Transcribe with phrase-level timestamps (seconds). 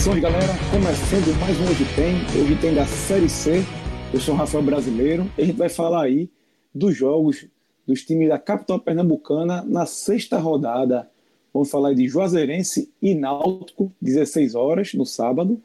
[0.00, 0.52] Saudações, galera.
[0.70, 2.14] Começando mais um Hoje Tem.
[2.40, 3.62] Hoje tem da Série C.
[4.14, 6.30] Eu sou o Rafael Brasileiro e a gente vai falar aí
[6.74, 7.46] dos jogos
[7.86, 11.10] dos times da capital pernambucana na sexta rodada.
[11.52, 15.60] Vamos falar de Juazeirense e Náutico, 16 horas no sábado.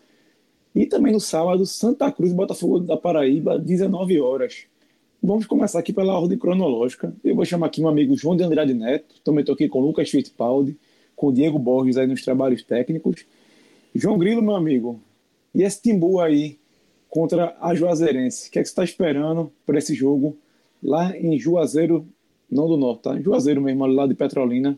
[0.76, 4.66] E também no sábado, Santa Cruz e Botafogo da Paraíba, 19 horas.
[5.24, 7.16] Vamos começar aqui pela ordem cronológica.
[7.24, 9.16] Eu vou chamar aqui meu amigo João de Andrade Neto.
[9.24, 10.78] Também estou aqui com o Lucas Fittipaldi,
[11.16, 13.26] com o Diego Borges aí nos trabalhos técnicos.
[13.98, 15.00] João Grilo, meu amigo,
[15.54, 16.60] e esse Timbu aí
[17.10, 18.50] contra a Juazeirense?
[18.50, 20.38] O que, é que você está esperando para esse jogo
[20.84, 22.06] lá em Juazeiro,
[22.52, 23.22] não do Norte, tá?
[23.22, 24.78] Juazeiro mesmo, lá de Petrolina,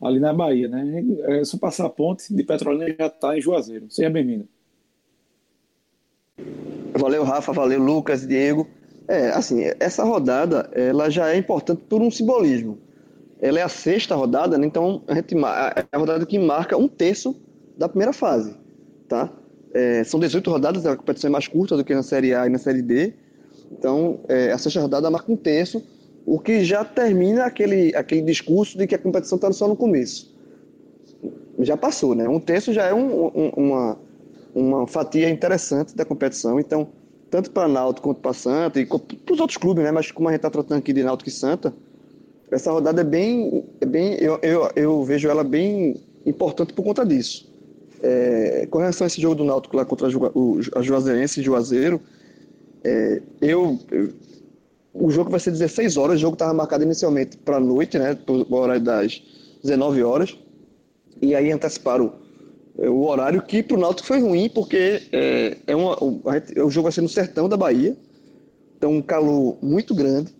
[0.00, 1.04] ali na Bahia, né?
[1.22, 3.90] É só passar a ponte de Petrolina já está em Juazeiro.
[3.90, 4.46] Seja bem-vindo.
[6.96, 8.68] Valeu, Rafa, valeu, Lucas, Diego.
[9.08, 12.78] É, assim, essa rodada, ela já é importante por um simbolismo.
[13.40, 14.64] Ela é a sexta rodada, né?
[14.64, 17.36] então a gente, é a rodada que marca um terço
[17.76, 18.54] da primeira fase,
[19.08, 19.32] tá?
[19.74, 22.50] É, são 18 rodadas, a competição é mais curta do que na Série A e
[22.50, 23.14] na Série D.
[23.70, 25.82] Então, é, a sexta rodada marca um terço,
[26.26, 30.32] o que já termina aquele, aquele discurso de que a competição está só no começo.
[31.60, 32.28] Já passou, né?
[32.28, 33.98] Um terço já é um, um, uma,
[34.54, 36.60] uma fatia interessante da competição.
[36.60, 36.88] Então,
[37.30, 39.90] tanto para Náutico quanto para Santa e para os outros clubes, né?
[39.90, 41.74] Mas como a gente está tratando aqui de Náutico e Santa,
[42.50, 47.04] essa rodada é bem, é bem eu, eu, eu vejo ela bem importante por conta
[47.04, 47.51] disso.
[48.02, 52.00] É, com relação a esse jogo do Náutico lá contra a Juazeirense e Juazeiro,
[52.82, 54.08] é, eu, eu,
[54.92, 58.18] o jogo vai ser 16 horas, o jogo estava marcado inicialmente para a noite, né,
[58.26, 59.22] o horário das
[59.62, 60.36] 19 horas,
[61.20, 62.12] e aí anteciparam
[62.76, 66.20] o, o horário que para o Náutico foi ruim, porque é, é uma, o,
[66.64, 67.96] o jogo vai ser no sertão da Bahia,
[68.76, 70.34] então um calor muito grande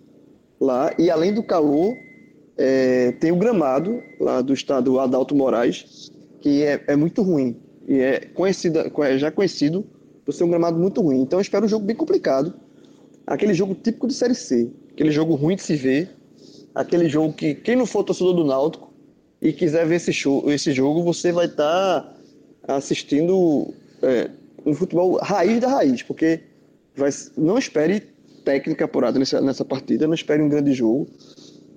[0.60, 1.96] lá, e além do calor,
[2.58, 6.11] é, tem o gramado lá do estado Adalto Moraes,
[6.42, 7.56] que é, é muito ruim.
[7.88, 9.86] E é, conhecida, é já conhecido
[10.24, 11.22] por ser um gramado muito ruim.
[11.22, 12.52] Então eu espero um jogo bem complicado.
[13.26, 14.70] Aquele jogo típico de Série C.
[14.92, 16.10] Aquele jogo ruim de se ver.
[16.74, 18.92] Aquele jogo que quem não for torcedor do Náutico
[19.40, 22.16] e quiser ver esse, show, esse jogo, você vai estar
[22.66, 24.30] tá assistindo é,
[24.64, 26.02] um futebol raiz da raiz.
[26.02, 26.40] Porque
[26.96, 28.02] vai, não espere
[28.44, 31.08] técnica apurada nessa, nessa partida, não espere um grande jogo.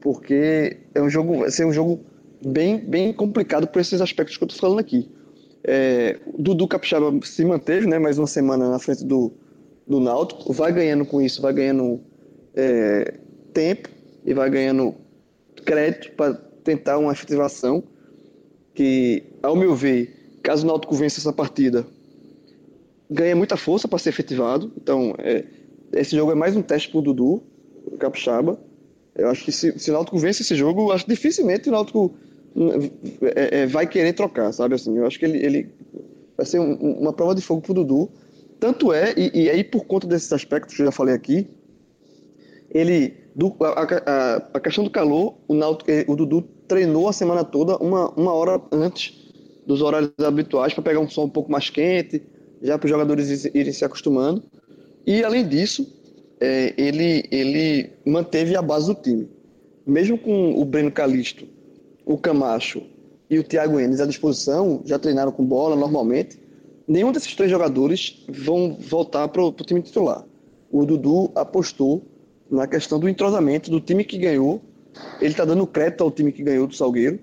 [0.02, 2.00] Porque é um jogo, vai ser um jogo
[2.46, 5.10] bem, bem complicado por esses aspectos que eu estou falando aqui.
[5.64, 9.34] É, Dudu Capixaba se manteve, né, mais uma semana na frente do,
[9.88, 12.00] do Náutico, vai ganhando com isso, vai ganhando
[12.56, 13.16] é,
[13.52, 13.90] tempo
[14.24, 14.94] e vai ganhando
[15.66, 17.84] crédito para tentar uma efetivação
[18.76, 21.86] que, ao meu ver, caso o Náutico vença essa partida,
[23.10, 24.72] ganha muita força para ser efetivado.
[24.78, 25.46] Então, é,
[25.94, 27.42] esse jogo é mais um teste para o Dudu
[27.98, 28.60] Capixaba.
[29.16, 32.14] Eu acho que se, se o Náutico vence esse jogo, acho que dificilmente o Náutico
[33.36, 34.76] é, é, vai querer trocar, sabe?
[34.76, 35.70] Assim, eu acho que ele, ele
[36.38, 38.10] vai ser um, uma prova de fogo pro Dudu.
[38.60, 41.48] Tanto é, e, e, aí por conta desses aspectos que eu já falei aqui,
[42.72, 47.14] ele, do, a, a, a, questão do calor, o, Náutico, eh, o Dudu treinou a
[47.14, 49.14] semana toda uma, uma hora antes
[49.68, 52.22] dos horários habituais para pegar um sol um pouco mais quente,
[52.62, 54.44] já para os jogadores irem se acostumando.
[55.06, 55.86] E além disso,
[56.40, 59.30] é, ele, ele manteve a base do time.
[59.86, 61.46] Mesmo com o Breno Calisto
[62.06, 62.82] o Camacho
[63.30, 66.40] e o Thiago Enes à disposição, já treinaram com bola normalmente,
[66.88, 70.24] nenhum desses três jogadores vão voltar para o time titular.
[70.72, 72.04] O Dudu apostou
[72.50, 74.62] na questão do entrosamento do time que ganhou.
[75.20, 77.20] Ele está dando crédito ao time que ganhou do Salgueiro.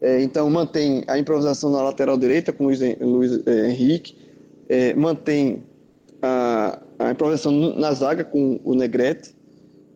[0.00, 4.16] É, então mantém a improvisação na lateral direita com o Luiz, Luiz é, Henrique,
[4.68, 5.64] é, mantém
[6.22, 9.34] a, a improvisação na zaga com o Negrete.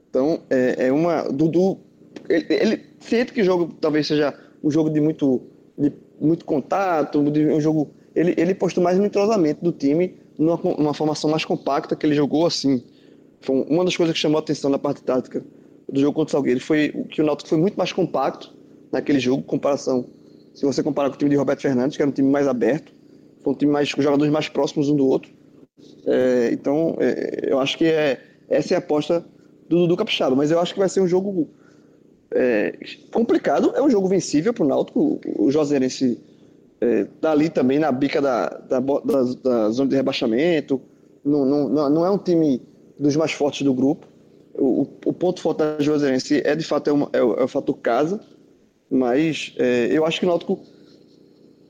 [0.08, 1.22] Então é, é uma.
[1.22, 1.78] Dudu
[2.34, 5.42] ele, ele que o jogo talvez seja um jogo de muito,
[5.76, 7.90] de muito contato, de um jogo.
[8.14, 12.14] Ele, ele postou mais no entrosamento do time, numa, numa formação mais compacta que ele
[12.14, 12.82] jogou assim.
[13.40, 15.44] Foi uma das coisas que chamou a atenção na parte tática
[15.92, 18.54] do jogo contra o Salgueiro foi que o Náutico foi muito mais compacto
[18.90, 20.06] naquele jogo, comparação.
[20.54, 22.92] Se você comparar com o time de Roberto Fernandes, que era um time mais aberto,
[23.42, 25.30] foi um time mais com jogadores mais próximos um do outro.
[26.06, 29.24] É, então, é, eu acho que é, essa é a aposta
[29.68, 31.50] do Dudu Capixaba, mas eu acho que vai ser um jogo
[32.34, 32.78] é,
[33.12, 35.20] complicado, é um jogo vencível para o Náutico.
[35.36, 36.20] O Joserense
[36.80, 40.80] é, tá ali também na bica da, da, da, da zona de rebaixamento.
[41.24, 42.60] Não, não, não é um time
[42.98, 44.06] dos mais fortes do grupo.
[44.54, 47.48] O, o ponto forte da Joserense é de fato é, uma, é, o, é o
[47.48, 48.20] fator casa,
[48.90, 50.60] mas é, eu acho que o Náutico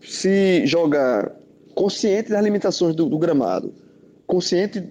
[0.00, 1.32] se joga
[1.74, 3.72] consciente das limitações do, do gramado,
[4.26, 4.82] consciente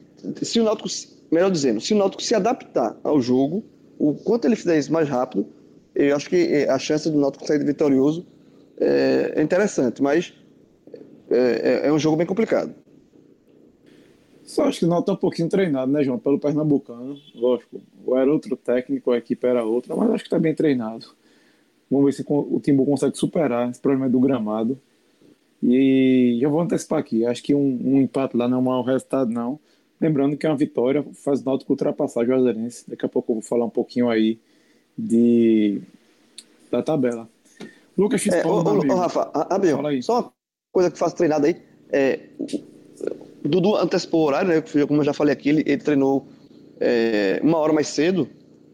[0.41, 0.87] se o Náutico,
[1.31, 3.63] melhor dizendo, se o Náutico se adaptar ao jogo,
[3.99, 5.45] o quanto ele fizer isso mais rápido,
[5.95, 8.25] eu acho que eh, a chance do Náutico sair vitorioso
[8.79, 10.33] é, é interessante, mas
[11.29, 12.73] é, é, é um jogo bem complicado.
[14.43, 16.19] Só acho que não está um pouquinho treinado, né, João?
[16.19, 17.17] Pelo Pernambucano.
[17.35, 21.05] Lógico, ou era outro técnico, a equipe era outra, mas acho que está bem treinado.
[21.89, 24.79] Vamos ver se o Timbu consegue superar esse problema do gramado.
[25.61, 27.25] E já vou antecipar aqui.
[27.25, 29.59] Acho que um, um empate lá não é um mau resultado, não.
[29.99, 32.89] Lembrando que é uma vitória faz o Náutico ultrapassar o Juazeirense.
[32.89, 34.39] Daqui a pouco eu vou falar um pouquinho aí
[34.97, 35.81] de,
[36.71, 37.27] da tabela.
[37.97, 38.67] Lucas Fittipaldi.
[38.67, 40.31] É, ô, ô, ô, Rafa, Abel, só uma
[40.71, 41.55] coisa que faz treinado aí.
[41.91, 42.19] É,
[43.43, 44.63] Dudu antecipou o horário, né?
[44.87, 46.27] Como eu já falei aqui, ele, ele treinou
[46.79, 48.29] é, uma hora mais cedo,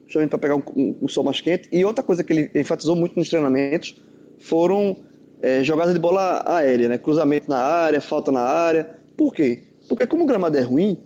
[0.06, 1.68] justamente para pegar um, um, um, sol mais quente.
[1.72, 3.96] E outra coisa que ele enfatizou muito nos treinamentos
[4.40, 4.98] foram
[5.42, 6.98] é, jogadas de bola aérea, né?
[6.98, 8.98] Cruzamento na área, falta na área.
[9.16, 9.64] Por quê?
[9.88, 10.98] Porque como o gramado é ruim,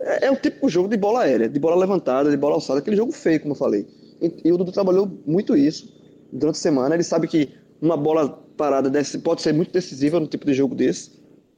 [0.00, 2.80] é, é um tipo de jogo de bola aérea, de bola levantada, de bola alçada,
[2.80, 3.86] aquele jogo feio, como eu falei.
[4.44, 5.92] E, o Dudu trabalhou muito isso
[6.32, 6.94] durante a semana.
[6.94, 10.74] Ele sabe que uma bola parada desse, pode ser muito decisiva no tipo de jogo
[10.74, 11.10] desse.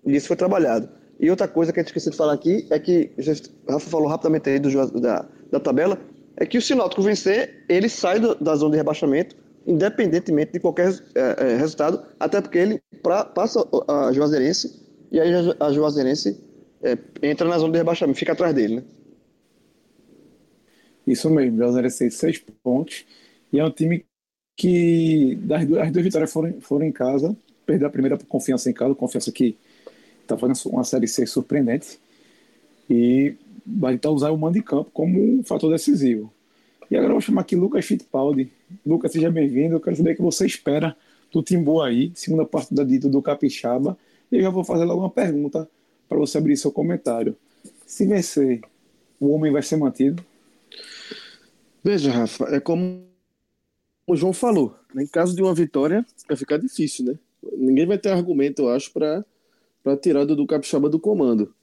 [0.07, 0.89] E isso foi trabalhado.
[1.21, 3.11] E outra coisa que a gente esqueceu de falar aqui é que,
[3.69, 5.99] o Rafa falou rapidamente aí do, da, da tabela,
[6.37, 9.37] é que o Sinótico vencer, ele sai do, da zona de rebaixamento,
[9.67, 14.83] independentemente de qualquer é, é, resultado, até porque ele pra, passa a Juazeirense
[15.13, 16.43] e aí a Juazeirense
[16.83, 18.83] é, entra na zona de rebaixamento, fica atrás dele, né?
[21.07, 23.05] Isso mesmo, Juazeirense tem seis pontos
[23.53, 24.05] e é um time
[24.57, 27.37] que das duas, as duas vitórias foram, foram em casa,
[27.67, 29.57] perdeu a primeira por confiança em casa, confiança que
[30.23, 31.99] está fazendo uma série C surpreendente
[32.89, 33.35] e
[33.67, 36.33] vai tentar usar o mando de campo como um fator decisivo.
[36.91, 38.53] E agora eu vou chamar aqui Lucas Fittipaldi.
[38.85, 39.75] Lucas, seja bem-vindo.
[39.75, 40.97] Eu quero saber o que você espera
[41.33, 43.97] do Timbu aí, segunda partida dita do Capixaba.
[44.31, 45.69] E eu já vou fazer logo uma pergunta
[46.09, 47.37] para você abrir seu comentário.
[47.87, 48.61] Se vencer,
[49.19, 50.25] o homem vai ser mantido?
[51.85, 53.05] Veja, Rafa, é como
[54.07, 54.75] o João falou.
[54.97, 57.19] Em caso de uma vitória, vai ficar difícil, né?
[57.59, 59.25] Ninguém vai ter argumento, eu acho, para
[59.83, 61.55] para tirar do Capixaba do comando.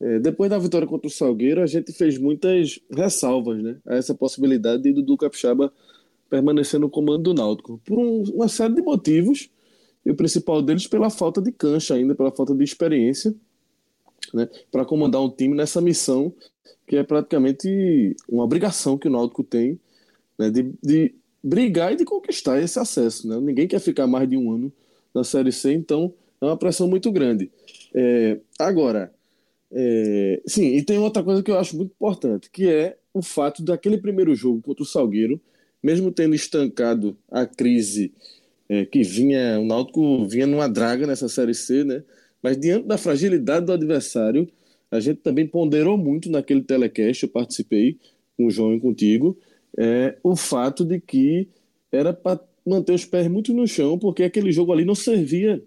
[0.00, 4.14] É, depois da vitória contra o Salgueiro, a gente fez muitas ressalvas né, a essa
[4.14, 5.70] possibilidade de Dudu Capixaba
[6.30, 9.50] permanecer no comando do Náutico, por um, uma série de motivos,
[10.06, 13.34] e o principal deles pela falta de cancha ainda, pela falta de experiência,
[14.34, 16.34] né, para comandar um time nessa missão
[16.90, 19.78] que é praticamente uma obrigação que o Náutico tem
[20.36, 23.28] né, de, de brigar e de conquistar esse acesso.
[23.28, 23.38] Né?
[23.40, 24.72] Ninguém quer ficar mais de um ano
[25.14, 27.48] na Série C, então é uma pressão muito grande.
[27.94, 29.12] É, agora,
[29.70, 33.62] é, sim, e tem outra coisa que eu acho muito importante, que é o fato
[33.62, 35.40] daquele primeiro jogo contra o Salgueiro,
[35.80, 38.12] mesmo tendo estancado a crise
[38.68, 42.02] é, que vinha, o Náutico vinha numa draga nessa Série C, né?
[42.42, 44.48] Mas diante da fragilidade do adversário,
[44.90, 47.98] a gente também ponderou muito naquele telecast, eu participei
[48.36, 49.38] com o João e contigo,
[49.76, 51.48] é, o fato de que
[51.92, 55.62] era para manter os pés muito no chão, porque aquele jogo ali não servia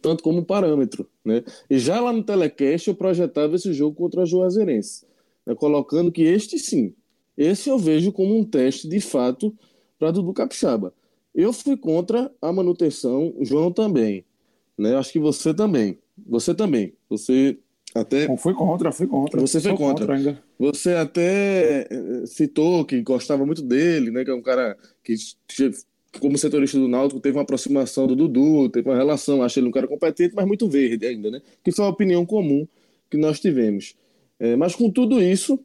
[0.00, 1.08] tanto como parâmetro.
[1.24, 1.44] Né?
[1.68, 5.04] E já lá no telecast eu projetava esse jogo contra a Juazeirense,
[5.46, 5.54] né?
[5.54, 6.94] colocando que este sim,
[7.36, 9.54] esse eu vejo como um teste de fato
[9.98, 10.92] para Dudu Capixaba.
[11.34, 14.24] Eu fui contra a manutenção, João também.
[14.78, 14.96] Né?
[14.96, 15.98] Acho que você também.
[16.26, 16.92] Você também.
[17.08, 17.58] Você
[17.94, 18.26] até.
[18.26, 19.40] Não fui contra, fui contra.
[19.40, 20.06] Você foi contra.
[20.06, 20.42] contra ainda.
[20.58, 24.24] Você até eh, citou que gostava muito dele, né?
[24.24, 25.14] Que é um cara que
[26.20, 29.72] como setorista do Náutico, teve uma aproximação do Dudu, teve uma relação, achei ele um
[29.72, 31.40] cara competente, mas muito verde ainda, né?
[31.64, 32.66] Que foi a opinião comum
[33.10, 33.94] que nós tivemos.
[34.38, 35.58] É, mas com tudo isso,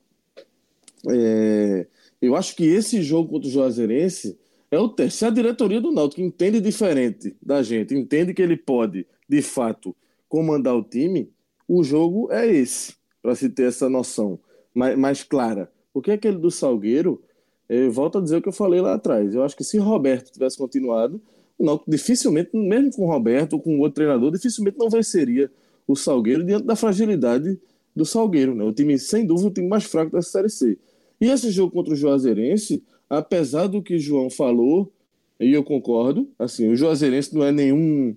[1.10, 1.86] é,
[2.22, 4.38] eu acho que esse jogo contra o Juazeirense
[4.70, 4.94] é o.
[5.10, 9.96] Se a diretoria do Náutico entende diferente da gente, entende que ele pode, de fato,
[10.28, 11.32] comandar o time,
[11.68, 14.40] o jogo é esse, para se ter essa noção
[14.74, 15.72] mais, mais clara.
[15.94, 17.22] Porque aquele do Salgueiro
[17.70, 19.34] eu volto a dizer o que eu falei lá atrás.
[19.36, 21.22] Eu acho que se Roberto tivesse continuado,
[21.58, 25.52] o Náutico dificilmente, mesmo com o Roberto ou com outro treinador, dificilmente não venceria
[25.88, 27.60] o Salgueiro diante da fragilidade
[27.96, 28.64] do Salgueiro, né?
[28.64, 30.78] O time, sem dúvida, o time mais fraco da Série C.
[31.20, 34.92] E esse jogo contra o Juazeirense, apesar do que João falou,
[35.40, 38.16] e eu concordo, assim, o Juazeirense não é nenhum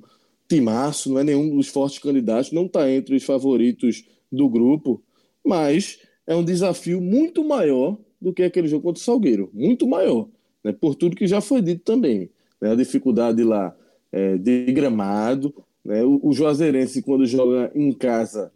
[0.49, 5.03] timaço, não é nenhum dos fortes candidatos, não está entre os favoritos do grupo,
[5.45, 10.29] mas é um desafio muito maior do que aquele jogo contra o Salgueiro, muito maior,
[10.63, 12.31] né, por tudo que já foi dito também.
[12.61, 13.75] Né, a dificuldade lá
[14.13, 15.55] é, de gramado,
[15.85, 18.53] né, o, o Juazeirense, quando joga em casa,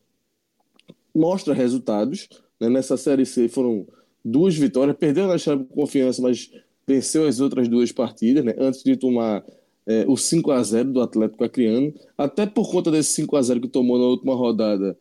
[1.15, 2.29] mostra resultados.
[2.61, 3.87] Né, nessa Série C foram
[4.25, 6.51] duas vitórias, perdeu na chave com confiança, mas
[6.87, 9.45] venceu as outras duas partidas, né, antes de tomar
[9.87, 11.93] é, o 5 a 0 do Atlético Acreano.
[12.17, 14.97] Até por conta desse 5 a 0 que tomou na última rodada,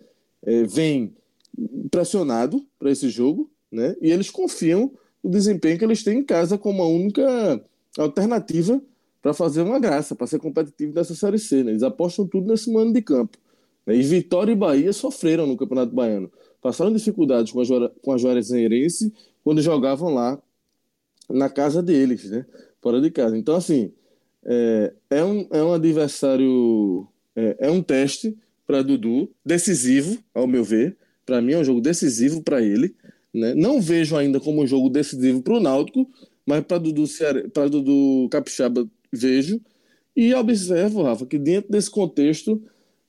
[0.46, 1.16] é, vem
[1.90, 3.96] pressionado para esse jogo, né?
[4.02, 4.92] E eles confiam
[5.24, 7.64] no desempenho que eles têm em casa como a única
[7.98, 8.82] alternativa
[9.22, 11.64] para fazer uma graça, para ser competitivo nessa Série C.
[11.64, 11.72] Né?
[11.72, 13.38] Eles apostam tudo nesse mano de campo.
[13.86, 13.96] Né?
[13.96, 16.30] E Vitória e Bahia sofreram no Campeonato Baiano.
[16.64, 20.42] Passaram dificuldades com a, com a Juarezeirense quando jogavam lá
[21.30, 22.46] na casa deles, né?
[22.82, 23.38] fora de casa.
[23.38, 23.92] Então, assim,
[24.46, 27.06] é, é, um, é um adversário,
[27.36, 30.96] é, é um teste para Dudu, decisivo, ao meu ver.
[31.26, 32.96] Para mim é um jogo decisivo para ele.
[33.34, 33.54] Né?
[33.56, 36.10] Não vejo ainda como um jogo decisivo para o Náutico,
[36.46, 37.04] mas para Dudu,
[37.70, 39.60] Dudu Capixaba vejo.
[40.16, 42.62] E observo, Rafa, que dentro desse contexto,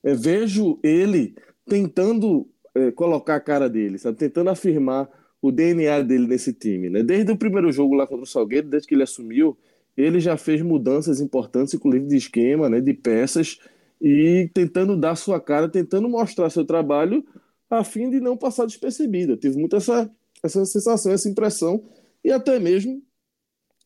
[0.02, 1.34] é, vejo ele
[1.66, 4.18] tentando é, colocar a cara dele, sabe?
[4.18, 5.08] tentando afirmar
[5.40, 6.88] o DNA dele nesse time.
[6.88, 7.02] Né?
[7.02, 9.56] Desde o primeiro jogo lá contra o Salgueiro, desde que ele assumiu,
[9.96, 13.58] ele já fez mudanças importantes, inclusive de esquema, né, de peças,
[14.00, 17.24] e tentando dar sua cara, tentando mostrar seu trabalho
[17.70, 19.36] a fim de não passar despercebido.
[19.36, 20.10] Tive muito essa,
[20.42, 21.82] essa sensação, essa impressão,
[22.24, 23.02] e até mesmo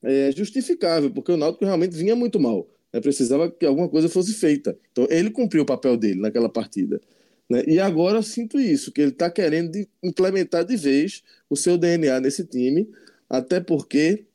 [0.03, 2.69] é, justificável, porque o Náutico realmente vinha muito mal.
[2.93, 3.01] Né?
[3.01, 4.79] Precisava que alguma coisa fosse feita.
[4.93, 7.01] Então ele cumpriu o papel dele naquela partida.
[7.49, 7.65] Né?
[7.67, 11.79] E agora eu sinto isso, que ele está querendo de implementar de vez o seu
[11.79, 12.89] DNA nesse time,
[13.29, 14.27] até porque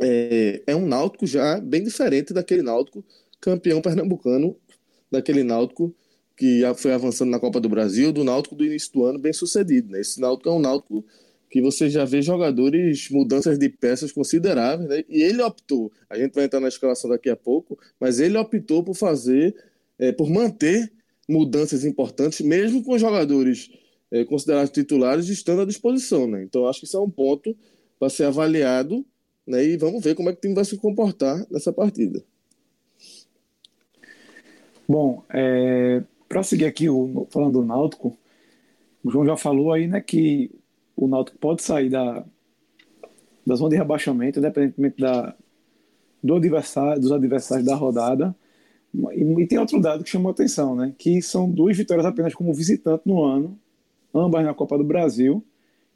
[0.00, 3.04] é, é um Náutico já bem diferente daquele Náutico
[3.40, 4.56] campeão pernambucano,
[5.10, 5.94] daquele Náutico
[6.36, 9.92] que foi avançando na Copa do Brasil, do Náutico do início do ano bem sucedido.
[9.92, 10.00] Né?
[10.00, 11.04] Esse Náutico é um Náutico
[11.50, 15.04] que você já vê jogadores, mudanças de peças consideráveis, né?
[15.08, 18.82] e ele optou, a gente vai entrar na escalação daqui a pouco, mas ele optou
[18.82, 19.54] por fazer,
[19.98, 20.90] é, por manter
[21.32, 23.70] mudanças importantes, mesmo com jogadores
[24.10, 26.26] é, considerados titulares estando à disposição.
[26.26, 26.42] Né?
[26.42, 27.56] Então acho que isso é um ponto
[27.98, 29.04] para ser avaliado
[29.46, 29.64] né?
[29.64, 32.22] E vamos ver como é que o time vai se comportar nessa partida.
[34.88, 38.16] Bom, é, para seguir aqui o, falando do Náutico,
[39.02, 40.50] o João já falou aí né, que
[40.96, 42.24] o Náutico pode sair da,
[43.46, 45.34] da zona de rebaixamento, independentemente da,
[46.22, 48.34] do adversário, dos adversários da rodada.
[48.94, 50.94] E, tem outro dado que chamou a atenção, né?
[50.98, 53.58] Que são duas vitórias apenas como visitante no ano,
[54.14, 55.42] ambas na Copa do Brasil.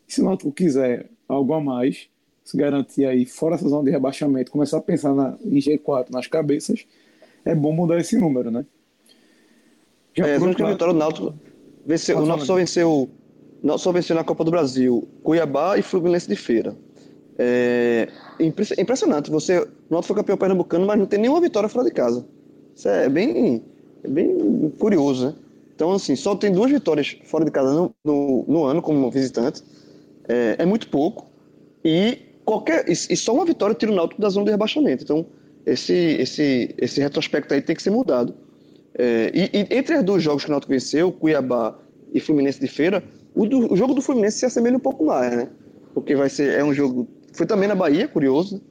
[0.08, 2.08] E se o Náutico quiser algo a mais,
[2.42, 6.26] se garantir aí fora essa zona de rebaixamento, começar a pensar na, em G4 nas
[6.26, 6.86] cabeças,
[7.44, 8.64] é bom mudar esse número, né?
[10.14, 11.34] Já é, a única vitória do Náutico,
[11.84, 13.10] venceu, o Náutico só venceu,
[13.62, 16.74] Náutico só venceu na Copa do Brasil, Cuiabá e Fluminense de Feira.
[17.38, 18.08] É
[18.40, 22.26] impressionante, você, o Náutico foi campeão pernambucano, mas não tem nenhuma vitória fora de casa.
[22.76, 23.62] Isso é bem,
[24.04, 25.34] é bem curioso, né?
[25.74, 29.62] Então, assim, só tem duas vitórias fora de casa no, no, no ano como visitante.
[30.28, 31.26] É, é muito pouco.
[31.84, 35.04] E qualquer e, só uma vitória tira o Náutico da zona de rebaixamento.
[35.04, 35.26] Então,
[35.64, 38.34] esse, esse, esse retrospecto aí tem que ser mudado.
[38.94, 41.78] É, e, e, entre os dois jogos que o Náutico venceu, Cuiabá
[42.12, 43.02] e Fluminense de Feira,
[43.34, 45.48] o, do, o jogo do Fluminense se assemelha um pouco mais, né?
[45.92, 48.62] Porque vai ser é um jogo foi também na Bahia, curioso.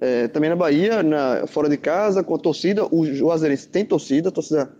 [0.00, 2.86] É, também na Bahia, na, fora de casa, com a torcida.
[2.90, 4.70] O Juazeirense tem torcida, a torcida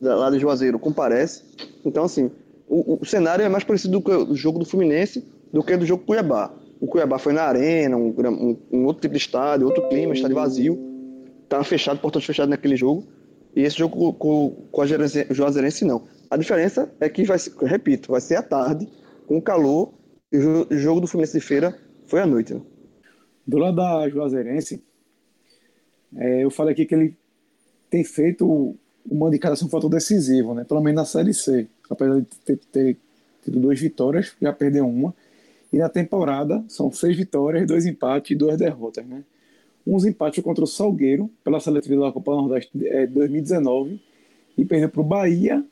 [0.00, 1.42] lá de Juazeiro comparece.
[1.84, 2.30] Então, assim,
[2.68, 6.04] o, o cenário é mais parecido do, do jogo do Fluminense do que do jogo
[6.04, 6.52] Cuiabá.
[6.80, 10.34] O Cuiabá foi na arena, um, um, um outro tipo de estádio, outro clima, estádio
[10.34, 10.78] vazio.
[11.48, 13.06] Tava fechado, portões fechados naquele jogo.
[13.54, 16.02] E esse jogo com, com a Juazeirense não.
[16.28, 18.88] A diferença é que vai repito, vai ser à tarde,
[19.26, 19.94] com calor,
[20.32, 22.54] e o jogo do Fluminense de Feira foi à noite.
[22.54, 22.60] Né?
[23.46, 24.82] Do lado da Juazeirense,
[26.16, 27.16] é, eu falei aqui que ele
[27.90, 28.76] tem feito
[29.08, 30.64] uma indicação um fator decisivo, né?
[30.64, 31.68] Pelo menos na Série C.
[31.90, 32.96] Apesar de ter, ter
[33.42, 35.14] tido duas vitórias, já perdeu uma.
[35.72, 39.22] E na temporada são seis vitórias, dois empates e duas derrotas, né?
[39.86, 44.00] Uns empates contra o Salgueiro, pela seletiva da Copa Nordeste é, 2019,
[44.56, 45.62] e perdeu para o Bahia,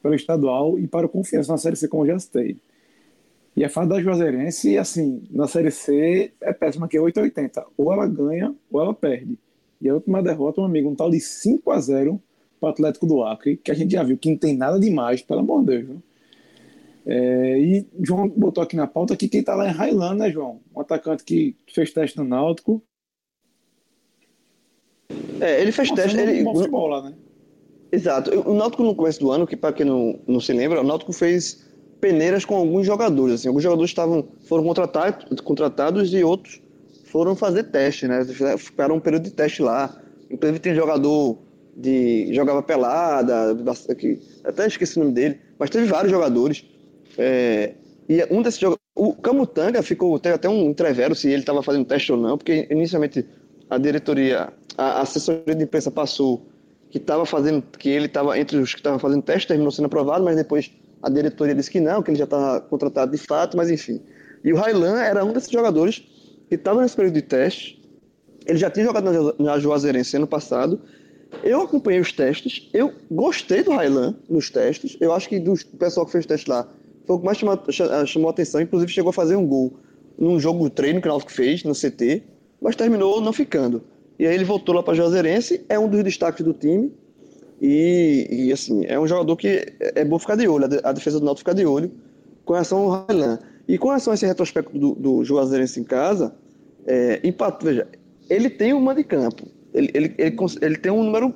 [0.00, 2.56] pelo estadual, e para o Confiança na Série C, como já citei.
[3.56, 7.66] E a fase da Juazeirense, assim, na Série C é péssima, que é 880.
[7.76, 9.38] Ou ela ganha, ou ela perde.
[9.80, 12.22] E a última derrota, um amigo, um tal de 5 a 0
[12.60, 15.22] para o Atlético do Acre, que a gente já viu que não tem nada demais,
[15.22, 15.86] pelo amor de Deus.
[15.86, 16.02] Viu?
[17.06, 20.60] É, e João botou aqui na pauta que quem está lá é Railan, né, João?
[20.74, 22.82] Um atacante que fez teste no Náutico.
[25.40, 26.18] É, ele fez teste.
[26.18, 26.44] Ele...
[26.44, 27.14] Futebol lá, né?
[27.90, 28.30] Exato.
[28.48, 31.12] O Náutico no começo do ano, que para quem não, não se lembra, o Náutico
[31.12, 31.69] fez
[32.00, 33.36] peneiras com alguns jogadores.
[33.36, 36.60] Assim, alguns jogadores estavam, foram contratados, contratados e outros
[37.04, 38.24] foram fazer teste, né?
[38.56, 40.00] Ficaram um período de teste lá.
[40.30, 41.38] Inclusive tem jogador
[41.76, 43.56] de jogava pelada,
[43.96, 46.64] que, até esqueci o nome dele, mas teve vários jogadores
[47.16, 47.74] é,
[48.08, 51.84] e um desses jogadores, o Camutanga ficou, teve até um entrevero se ele estava fazendo
[51.84, 53.24] teste ou não, porque inicialmente
[53.68, 56.46] a diretoria, a assessoria de imprensa passou
[56.90, 60.24] que estava fazendo, que ele estava entre os que estavam fazendo teste, terminou sendo aprovado,
[60.24, 63.70] mas depois a diretoria disse que não, que ele já estava contratado de fato, mas
[63.70, 64.00] enfim.
[64.44, 66.02] E o Railan era um desses jogadores
[66.48, 67.80] que estava nesse período de teste
[68.46, 70.80] Ele já tinha jogado na, Juazeirense ano passado.
[71.44, 74.96] Eu acompanhei os testes, eu gostei do Railan nos testes.
[75.00, 76.68] Eu acho que do pessoal que fez o teste lá
[77.06, 77.58] foi o que mais chamou,
[78.06, 78.60] chamou a atenção.
[78.60, 79.78] Inclusive chegou a fazer um gol
[80.18, 82.22] num jogo treino que o Náutico fez no CT,
[82.60, 83.82] mas terminou não ficando.
[84.18, 86.92] E aí ele voltou lá para Juazeirense, é um dos destaques do time.
[87.60, 91.26] E, e, assim, é um jogador que é bom ficar de olho, a defesa do
[91.26, 91.90] Náutico fica de olho
[92.44, 93.38] com relação ao Railan.
[93.68, 96.34] E com relação a esse retrospecto do, do Juazeirense em casa,
[96.86, 97.86] é, empatou, veja,
[98.28, 101.34] ele tem uma de campo, ele, ele, ele, ele, tem um número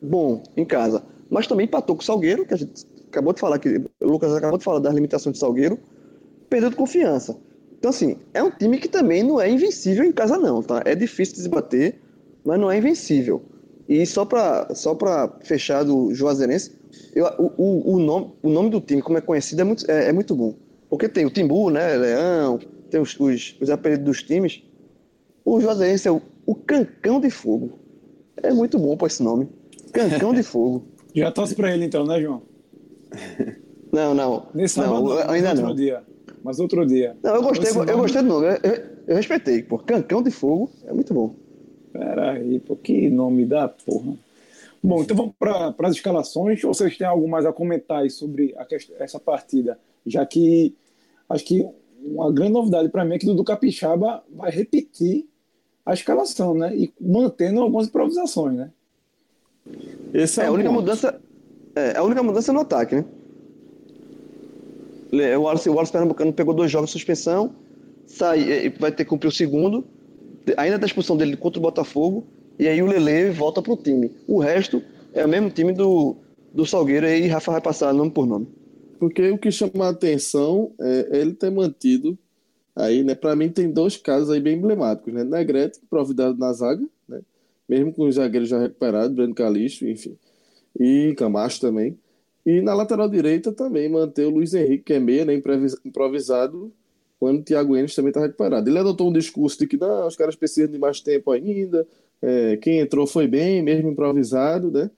[0.00, 3.58] bom em casa, mas também empatou com o Salgueiro, que a gente acabou de falar,
[3.58, 5.78] que o Lucas acabou de falar das limitações do Salgueiro,
[6.48, 7.36] perdeu de confiança.
[7.78, 10.82] Então, assim, é um time que também não é invencível em casa, não, tá?
[10.84, 12.00] É difícil de se bater,
[12.44, 13.42] mas não é invencível.
[13.88, 14.96] E só para só
[15.42, 16.72] fechar do Juazeirense,
[17.14, 20.08] eu, o, o, o, nome, o nome do time, como é conhecido, é muito, é,
[20.08, 20.54] é muito bom.
[20.88, 21.96] Porque tem o Timbu, né?
[21.96, 22.58] Leão,
[22.90, 24.62] tem os, os, os apelidos dos times.
[25.44, 27.78] O Juazeirense é o, o Cancão de Fogo.
[28.42, 29.48] É muito bom por esse nome.
[29.92, 30.86] Cancão de Fogo.
[31.14, 32.42] Já torce para ele então, né, João?
[33.92, 34.48] Não, não.
[34.52, 35.74] Nesse sábado, não, ainda outro não.
[35.76, 36.02] dia.
[36.42, 37.16] Mas outro dia.
[37.22, 38.46] Não, eu gostei, eu, eu gostei do nome.
[38.48, 39.78] Eu, eu, eu, respeitei, pô.
[39.78, 41.36] Cancão de Fogo é muito bom.
[41.94, 44.14] Peraí, pô, que nome da porra.
[44.82, 46.62] Bom, então vamos para as escalações.
[46.64, 48.66] Ou vocês têm algo mais a comentar aí sobre a,
[48.98, 49.78] essa partida?
[50.04, 50.74] Já que
[51.30, 51.64] acho que
[52.04, 55.24] uma grande novidade para mim é que o Dudu Capixaba vai repetir
[55.86, 56.76] a escalação, né?
[56.76, 58.70] E mantendo algumas improvisações, né?
[60.12, 60.80] Essa é, é a única ponto.
[60.80, 61.20] mudança.
[61.76, 63.04] É, a única mudança é no ataque, né?
[65.36, 67.54] O Wallace, o Wallace Pernambucano pegou dois jogos de suspensão,
[68.04, 69.84] sai, vai ter que cumprir o segundo,
[70.56, 72.26] ainda da expulsão dele contra o Botafogo,
[72.58, 74.10] e aí o Lele volta para o time.
[74.26, 74.82] O resto
[75.12, 76.16] é o mesmo time do,
[76.52, 78.46] do Salgueiro, e Rafa vai passar nome por nome.
[78.98, 82.18] Porque o que chama a atenção é ele ter mantido
[82.74, 83.14] aí, né?
[83.14, 85.24] Para mim tem dois casos aí bem emblemáticos, né?
[85.24, 87.20] Negrete, providado na zaga, né?
[87.68, 90.16] Mesmo com os zagueiros já recuperados, Breno Calixto, enfim.
[90.78, 91.98] E Camacho também.
[92.46, 95.40] E na lateral direita também manter o Luiz Henrique, que é meia, né?
[95.84, 96.72] Improvisado,
[97.24, 98.68] quando o Thiago Enes também está recuperado.
[98.68, 101.88] Ele adotou um discurso de que não, os caras precisam de mais tempo ainda.
[102.20, 104.90] É, quem entrou foi bem, mesmo improvisado, né?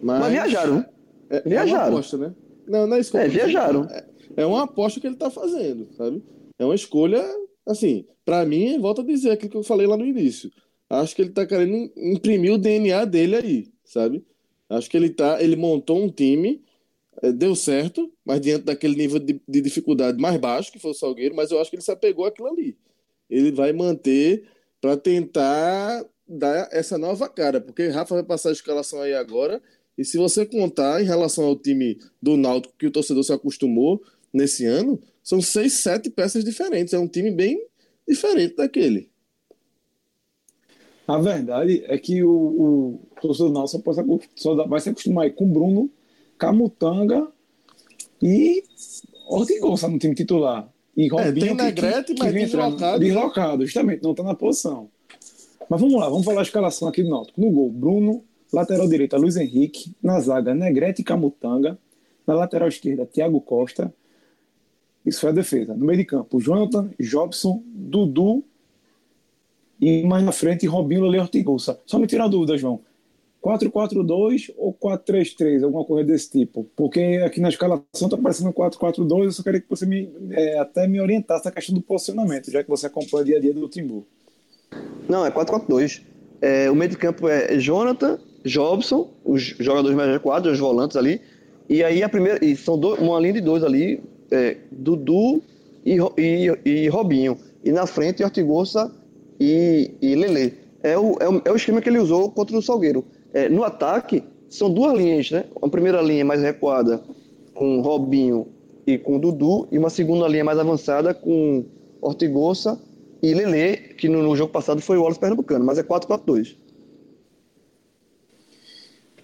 [0.00, 0.86] Mas, Mas viajaram, né?
[1.28, 1.74] É, viajaram.
[1.74, 2.34] É uma aposta, né?
[2.68, 3.16] Não, não é isso.
[3.16, 3.84] É, viajaram.
[3.90, 4.04] É,
[4.36, 6.22] é uma aposta que ele está fazendo, sabe?
[6.56, 7.20] É uma escolha,
[7.66, 10.52] assim, para mim, volto a dizer aquilo que eu falei lá no início.
[10.88, 14.24] Acho que ele está querendo imprimir o DNA dele aí, sabe?
[14.70, 16.62] Acho que ele tá, ele montou um time,
[17.34, 21.34] deu certo, mas diante daquele nível de, de dificuldade mais baixo, que foi o Salgueiro,
[21.34, 22.76] mas eu acho que ele se apegou àquilo ali.
[23.28, 24.44] Ele vai manter
[24.80, 29.62] para tentar dar essa nova cara, porque Rafa vai passar a escalação aí agora,
[29.96, 34.02] e se você contar em relação ao time do Náutico que o torcedor se acostumou
[34.32, 36.94] nesse ano, são seis, sete peças diferentes.
[36.94, 37.64] É um time bem
[38.08, 39.10] diferente daquele.
[41.06, 44.02] A verdade é que o, o torcedor do Náutico só,
[44.34, 45.90] só vai se acostumar com Bruno,
[46.42, 47.28] Camutanga
[48.20, 48.64] e
[49.28, 50.68] Ortigosa no time titular.
[50.96, 52.98] E Robinho, é, tem Negrete, mas deslocado.
[52.98, 54.90] Deslocado, justamente, não está na posição.
[55.70, 57.40] Mas vamos lá, vamos falar a escalação aqui do Náutico.
[57.40, 61.78] No gol, Bruno, lateral direita, Luiz Henrique, na zaga, Negrete e Camutanga,
[62.26, 63.94] na lateral esquerda, Thiago Costa.
[65.06, 65.74] Isso foi a defesa.
[65.74, 68.42] No meio de campo, Jonathan, Jobson, Dudu
[69.80, 71.80] e mais na frente, Robinho, Lele Ortigosa.
[71.86, 72.80] Só me tirar a dúvida, João.
[73.42, 76.64] 4-4-2 ou 4-3-3, alguma coisa desse tipo?
[76.76, 80.86] Porque aqui na escalação está aparecendo 4-4-2, eu só queria que você me, é, até
[80.86, 83.68] me orientasse na questão do posicionamento, já que você acompanha o dia a dia do
[83.68, 84.06] Timbu.
[85.08, 86.02] Não, é 4-4-2.
[86.40, 91.20] É, o meio de campo é Jonathan, Jobson, os jogadores mais recuados, os volantes ali.
[91.68, 92.44] E aí a primeira.
[92.44, 95.42] E são dois, uma linha de dois ali, é, Dudu
[95.84, 97.38] e, e, e, Robinho.
[97.64, 98.92] E na frente, Ortigosa
[99.38, 100.54] e, e Lele.
[100.82, 103.04] É o, é, o, é o esquema que ele usou contra o Salgueiro.
[103.34, 105.44] É, no ataque, são duas linhas, né?
[105.56, 107.02] Uma primeira linha mais recuada
[107.54, 108.48] com Robinho
[108.86, 111.64] e com Dudu, e uma segunda linha mais avançada com
[112.00, 112.78] Ortigosa
[113.22, 116.56] e Lele, que no, no, jogo passado foi o Wallace Pernambucano, mas é 4-4-2.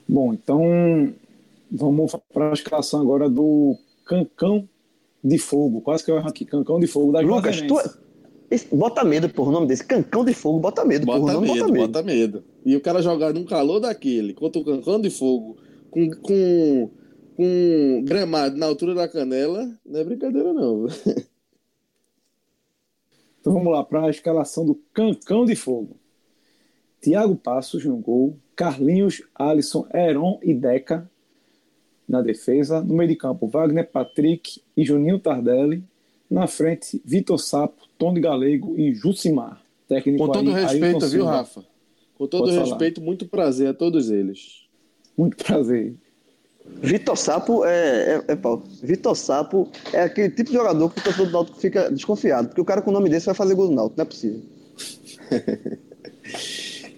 [0.09, 1.13] Bom, então
[1.71, 4.69] vamos para a escalação agora do Cancão
[5.23, 5.81] de Fogo.
[5.81, 6.45] Quase que eu erro aqui.
[6.45, 7.91] Cancão de Fogo da Lucas, tu, é-
[8.73, 9.85] bota medo por o nome desse.
[9.85, 11.07] Cancão de Fogo, bota medo.
[11.07, 12.45] Bota, por nome, medo, bota medo, bota medo.
[12.65, 15.59] E o cara jogar num calor daquele, contra o Cancão de Fogo,
[15.91, 16.91] com, com,
[17.37, 20.87] com gramado na altura da canela, não é brincadeira não.
[23.41, 25.97] Então vamos lá para a escalação do Cancão de Fogo.
[27.01, 31.09] Tiago Passos no gol, Carlinhos, Alisson, Heron e Deca
[32.07, 32.83] na defesa.
[32.83, 35.83] No meio de campo, Wagner, Patrick e Juninho Tardelli.
[36.31, 39.63] Na frente, Vitor Sapo, Tony Galego e Jucimar.
[39.89, 41.65] Técnico Com todo aí, respeito, viu, Rafa?
[42.17, 44.67] Com todo respeito, muito prazer a todos eles.
[45.17, 45.95] Muito prazer.
[46.81, 48.63] Vitor Sapo é, é, é Paulo.
[48.83, 52.61] Vitor Sapo é aquele tipo de jogador que o torcedor do Náutico fica desconfiado, porque
[52.61, 54.43] o cara com o nome desse vai fazer gol no Náutico, não é possível.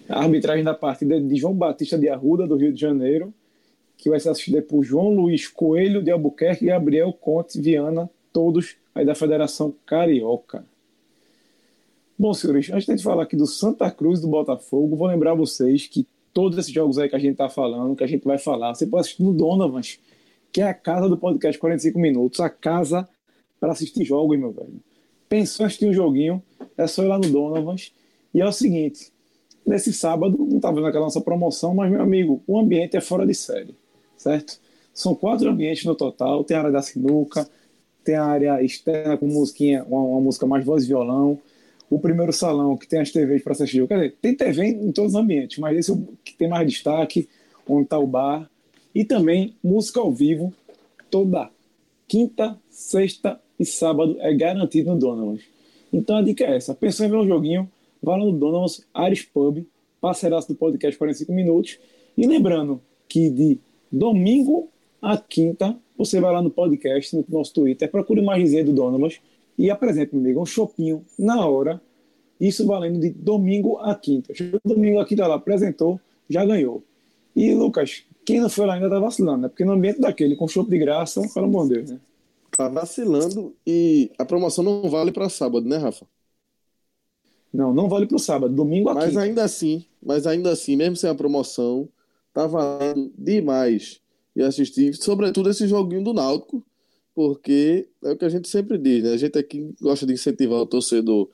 [0.09, 3.33] a arbitragem da partida é de João Batista de Arruda, do Rio de Janeiro,
[3.97, 8.75] que vai ser assistida por João Luiz Coelho de Albuquerque e Gabriel Conte Viana, todos
[8.93, 10.65] aí da Federação Carioca.
[12.17, 16.05] Bom, senhores, antes de falar aqui do Santa Cruz do Botafogo, vou lembrar vocês que
[16.33, 18.85] todos esses jogos aí que a gente tá falando, que a gente vai falar, você
[18.85, 19.99] pode assistir no Donovans,
[20.51, 23.07] que é a casa do podcast 45 minutos, a casa
[23.59, 24.81] para assistir jogos, meu velho.
[25.27, 26.43] Pensou em assistir um joguinho,
[26.77, 27.93] é só ir lá no Donovans.
[28.33, 29.11] E é o seguinte,
[29.65, 33.25] nesse sábado, não estava vendo aquela nossa promoção, mas, meu amigo, o ambiente é fora
[33.25, 33.75] de série,
[34.17, 34.59] certo?
[34.93, 37.47] São quatro ambientes no total, tem a área da sinuca,
[38.03, 41.39] tem a área externa com musiquinha, uma, uma música mais voz e violão,
[41.89, 43.85] o primeiro salão que tem as TVs para assistir.
[43.87, 46.67] Quer dizer, tem TV em todos os ambientes, mas esse é o que tem mais
[46.67, 47.27] destaque,
[47.67, 48.49] onde está o bar.
[48.93, 50.53] E também música ao vivo,
[51.09, 51.49] toda
[52.07, 55.45] quinta, sexta e sábado é garantido no Donald's.
[55.93, 57.69] Então a dica é essa: pensou em ver um joguinho,
[58.01, 59.65] vá lá no Donald's Ares Pub,
[59.99, 61.77] parceiraço do podcast 45 minutos.
[62.17, 63.59] E lembrando que de
[63.91, 64.69] domingo
[65.01, 69.19] a quinta, você vai lá no podcast, no nosso Twitter, procure mais dizer do Donald's
[69.57, 71.81] e apresente, meu amigo, um chopinho na hora.
[72.39, 74.33] Isso valendo de domingo a quinta.
[74.65, 76.83] Domingo a quinta lá apresentou, já ganhou.
[77.35, 79.47] E, Lucas, quem não foi lá ainda tá vacilando, né?
[79.47, 81.99] Porque no ambiente daquele, com chopp de graça, pelo amor de Deus, né?
[82.55, 86.05] Tá vacilando e a promoção não vale para sábado, né, Rafa?
[87.53, 89.21] Não, não vale para o sábado, domingo a Mas quinta.
[89.21, 91.89] ainda assim, mas ainda assim, mesmo sem a promoção,
[92.33, 94.00] tá valendo demais.
[94.35, 96.63] E assistir, sobretudo esse joguinho do Náutico,
[97.13, 99.13] porque é o que a gente sempre diz, né?
[99.13, 101.29] A gente aqui gosta de incentivar o torcedor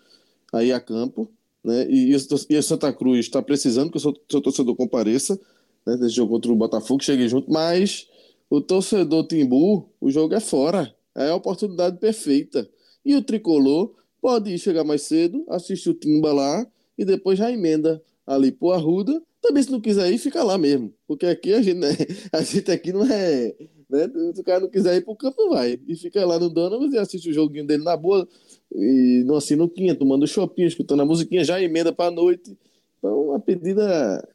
[0.52, 1.30] a ir a campo,
[1.64, 1.86] né?
[1.90, 2.16] E,
[2.50, 5.40] e a Santa Cruz está precisando que o seu, seu, torcedor compareça,
[5.86, 5.98] né?
[5.98, 8.08] Nesse jogo contra o Botafogo, chegue junto, mas
[8.50, 12.68] o torcedor Timbu, o jogo é fora, é a oportunidade perfeita.
[13.06, 16.66] E o tricolor pode chegar mais cedo, assistir o Timba lá
[16.98, 19.22] e depois já emenda ali pro Arruda.
[19.48, 21.90] Também se não quiser ir, fica lá mesmo, porque aqui a gente, né?
[22.34, 23.56] a gente aqui não é
[23.90, 24.10] né?
[24.34, 25.80] Se o cara não quiser ir pro campo, vai.
[25.88, 28.28] E fica lá no Donovan e assiste o joguinho dele na boa.
[28.74, 32.58] E não assim no quinto, tomando shopping, escutando a musiquinha, já emenda pra noite.
[32.98, 34.28] Então, uma pedida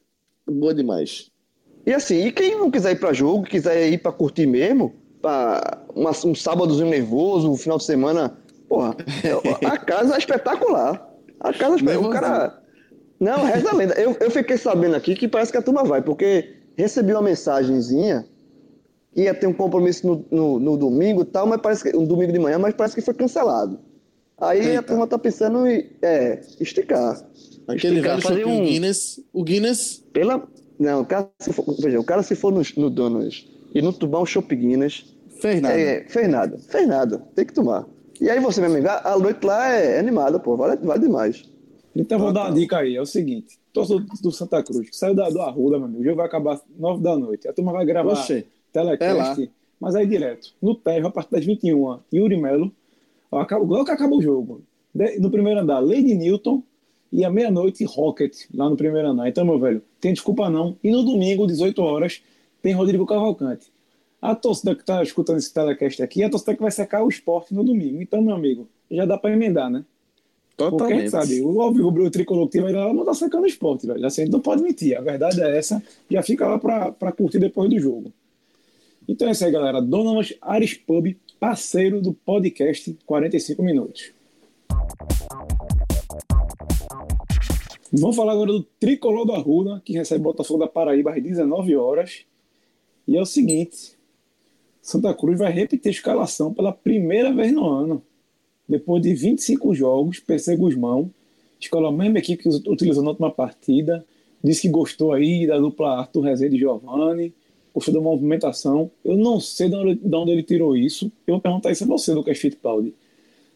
[0.46, 1.30] boa demais.
[1.84, 5.84] E assim, e quem não quiser ir pra jogo, quiser ir pra curtir mesmo, pra
[5.94, 8.96] uma, um sábadozinho nervoso, um final de semana, porra,
[9.66, 11.10] a casa é espetacular.
[11.40, 12.08] A casa é espetacular.
[12.08, 12.61] O cara.
[13.22, 13.94] Não, reza a lenda.
[13.94, 18.26] Eu, eu fiquei sabendo aqui que parece que a turma vai, porque recebi uma mensagenzinha
[19.14, 22.40] ia ter um compromisso no, no, no domingo tal, mas parece que um domingo de
[22.40, 23.78] manhã, mas parece que foi cancelado.
[24.40, 24.80] Aí Eita.
[24.80, 27.24] a turma tá pensando em é, esticar.
[27.68, 28.60] Aquele esticar, velho fazer um...
[28.60, 29.20] o Guinness.
[29.32, 30.04] O Guinness.
[30.12, 30.42] Pela.
[30.80, 33.92] Não, o cara se for, veja, o cara se for no, no Donos e não
[33.92, 35.04] tomar um Chopp Guinness.
[35.40, 35.78] Fez nada.
[35.78, 36.58] É, fez nada.
[36.58, 37.18] Fez nada.
[37.36, 37.86] Tem que tomar.
[38.20, 40.56] E aí você, meu amigo, a noite lá é animada, pô.
[40.56, 41.51] Vale, vale demais.
[41.94, 42.96] Então vou dar uma dica aí.
[42.96, 43.58] É o seguinte.
[43.72, 46.02] Torcedor do Santa Cruz, que saiu da, do Arruda, meu amigo.
[46.02, 47.48] O jogo vai acabar 9 da noite.
[47.48, 48.12] A turma vai gravar.
[48.12, 50.54] Oxê telecast, é mas aí direto.
[50.60, 52.72] No térreo, a partir das 21, Yuri Melo,
[53.30, 54.62] logo que acaba o jogo,
[55.18, 56.62] no primeiro andar, Lady Newton,
[57.12, 59.28] e à meia-noite, Rocket, lá no primeiro andar.
[59.28, 60.76] Então, meu velho, tem desculpa não.
[60.82, 62.22] E no domingo, 18 horas,
[62.62, 63.70] tem Rodrigo Cavalcante.
[64.20, 67.08] A torcida que está escutando esse telecast aqui, é a torcida que vai secar o
[67.08, 68.00] esporte no domingo.
[68.00, 69.84] Então, meu amigo, já dá para emendar, né?
[70.56, 71.10] Totalmente.
[71.10, 74.04] Porque sabe, o Alvio o tricolor que vai lá não tá secando o esporte, velho.
[74.04, 74.96] Assim, não pode mentir.
[74.96, 75.82] A verdade é essa.
[76.10, 78.12] Já fica lá para curtir depois do jogo.
[79.08, 79.80] Então é isso aí, galera.
[79.80, 84.12] Donamas Ares Pub, parceiro do podcast 45 Minutos.
[87.92, 92.24] Vamos falar agora do Tricolor da Rua, que recebe Botafogo da Paraíba às 19 horas.
[93.06, 93.98] E é o seguinte:
[94.80, 98.02] Santa Cruz vai repetir a escalação pela primeira vez no ano.
[98.68, 101.10] Depois de 25 jogos, PC Guzmão,
[101.60, 104.04] escola a mesma equipe que utilizou na última partida,
[104.42, 107.32] disse que gostou aí da dupla Arthur Rezende e Giovanni
[107.74, 108.90] gostou da movimentação.
[109.04, 111.10] Eu não sei de onde, de onde ele tirou isso.
[111.26, 112.94] Eu vou perguntar isso a você, Lucas Fittipaldi.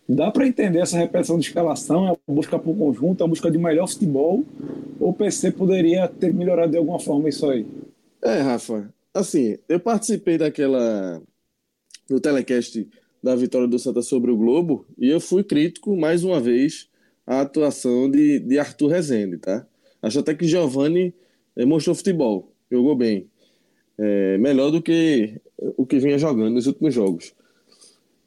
[0.08, 3.58] Dá para entender essa repetição de escalação, é a busca por conjunto, a busca de
[3.58, 4.44] melhor futebol?
[5.00, 7.66] Ou o PC poderia ter melhorado de alguma forma isso aí?
[8.22, 8.88] É, Rafa.
[9.12, 11.20] Assim, eu participei daquela.
[12.08, 12.86] do telecast
[13.26, 16.88] da vitória do Santa sobre o Globo e eu fui crítico, mais uma vez,
[17.26, 19.66] à atuação de, de Arthur Rezende, tá?
[20.00, 21.12] Acho até que Giovanni
[21.56, 23.28] eh, mostrou futebol, jogou bem
[23.98, 27.34] é, melhor do que o que vinha jogando nos últimos jogos.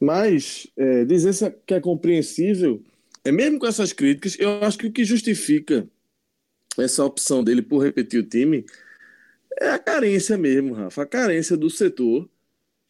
[0.01, 2.83] Mas é, dizer que é compreensível,
[3.23, 5.87] é mesmo com essas críticas, eu acho que o que justifica
[6.77, 8.65] essa opção dele por repetir o time
[9.61, 12.29] é a carência mesmo, Rafa, a carência do setor,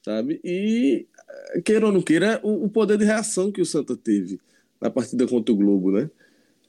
[0.04, 0.42] sabe?
[0.44, 1.08] E,
[1.64, 4.40] queira ou não queira, o, o poder de reação que o Santa teve
[4.80, 6.10] na partida contra o Globo, né?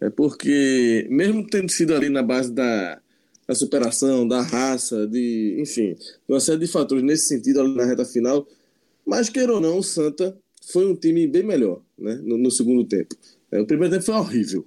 [0.00, 3.00] É porque, mesmo tendo sido ali na base da,
[3.46, 5.94] da superação, da raça, de, enfim,
[6.26, 8.46] uma série de fatores nesse sentido ali na reta final,
[9.06, 10.36] mas queira ou não, o Santa
[10.72, 12.18] foi um time bem melhor, né?
[12.22, 13.14] No, no segundo tempo.
[13.52, 14.66] É, o primeiro tempo foi horrível,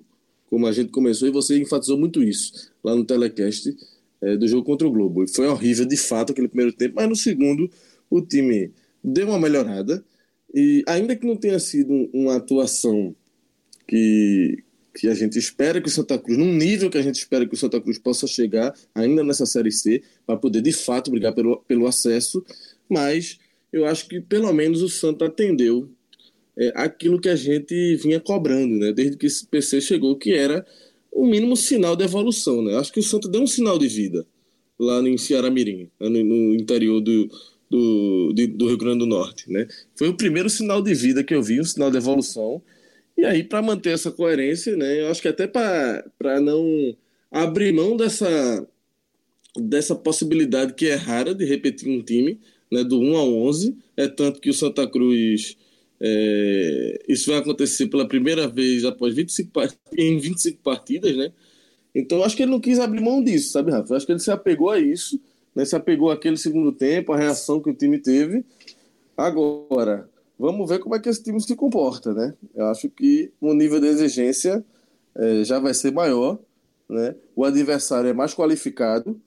[0.50, 3.76] como a gente começou, e você enfatizou muito isso lá no telecast
[4.22, 5.28] é, do jogo contra o Globo.
[5.28, 7.70] Foi horrível, de fato, aquele primeiro tempo, mas no segundo
[8.10, 8.72] o time
[9.04, 10.04] deu uma melhorada,
[10.54, 13.16] e ainda que não tenha sido uma atuação
[13.88, 14.64] que,
[14.96, 17.54] que a gente espera que o Santa Cruz, num nível que a gente espera que
[17.54, 21.58] o Santa Cruz possa chegar ainda nessa Série C, para poder de fato brigar pelo,
[21.68, 22.46] pelo acesso,
[22.88, 23.40] mas
[23.72, 25.90] eu acho que pelo menos o Santa atendeu
[26.56, 30.66] é, aquilo que a gente vinha cobrando, né, desde que esse PC chegou, que era
[31.12, 32.62] o mínimo sinal de evolução.
[32.62, 32.76] Né?
[32.78, 34.26] Acho que o Santa deu um sinal de vida
[34.78, 37.30] lá no Ceará Mirim, no, no interior do,
[37.74, 39.52] do, de, do Rio Grande do Norte.
[39.52, 39.68] Né?
[39.96, 42.62] Foi o primeiro sinal de vida que eu vi, um sinal de evolução.
[43.18, 46.96] E aí, para manter essa coerência, né, eu acho que até para não
[47.32, 48.68] abrir mão dessa,
[49.58, 52.40] dessa possibilidade que é rara de repetir um time,
[52.72, 55.58] né, do 1 ao 11, é tanto que o Santa Cruz
[56.00, 59.52] é, isso vai acontecer pela primeira vez após 25
[59.98, 61.32] em 25 partidas, né?
[61.96, 63.96] Então acho que ele não quis abrir mão disso, sabe, Rafa?
[63.96, 65.20] Acho que ele se apegou a isso,
[65.56, 65.66] né?
[65.66, 68.46] se apegou àquele segundo tempo, a reação que o time teve.
[69.16, 72.34] Agora, vamos ver como é que esse time se comporta, né?
[72.56, 74.64] Eu acho que o nível de exigência
[75.16, 76.40] é, já vai ser maior,
[76.90, 77.16] né?
[77.36, 79.20] O adversário é mais qualificado.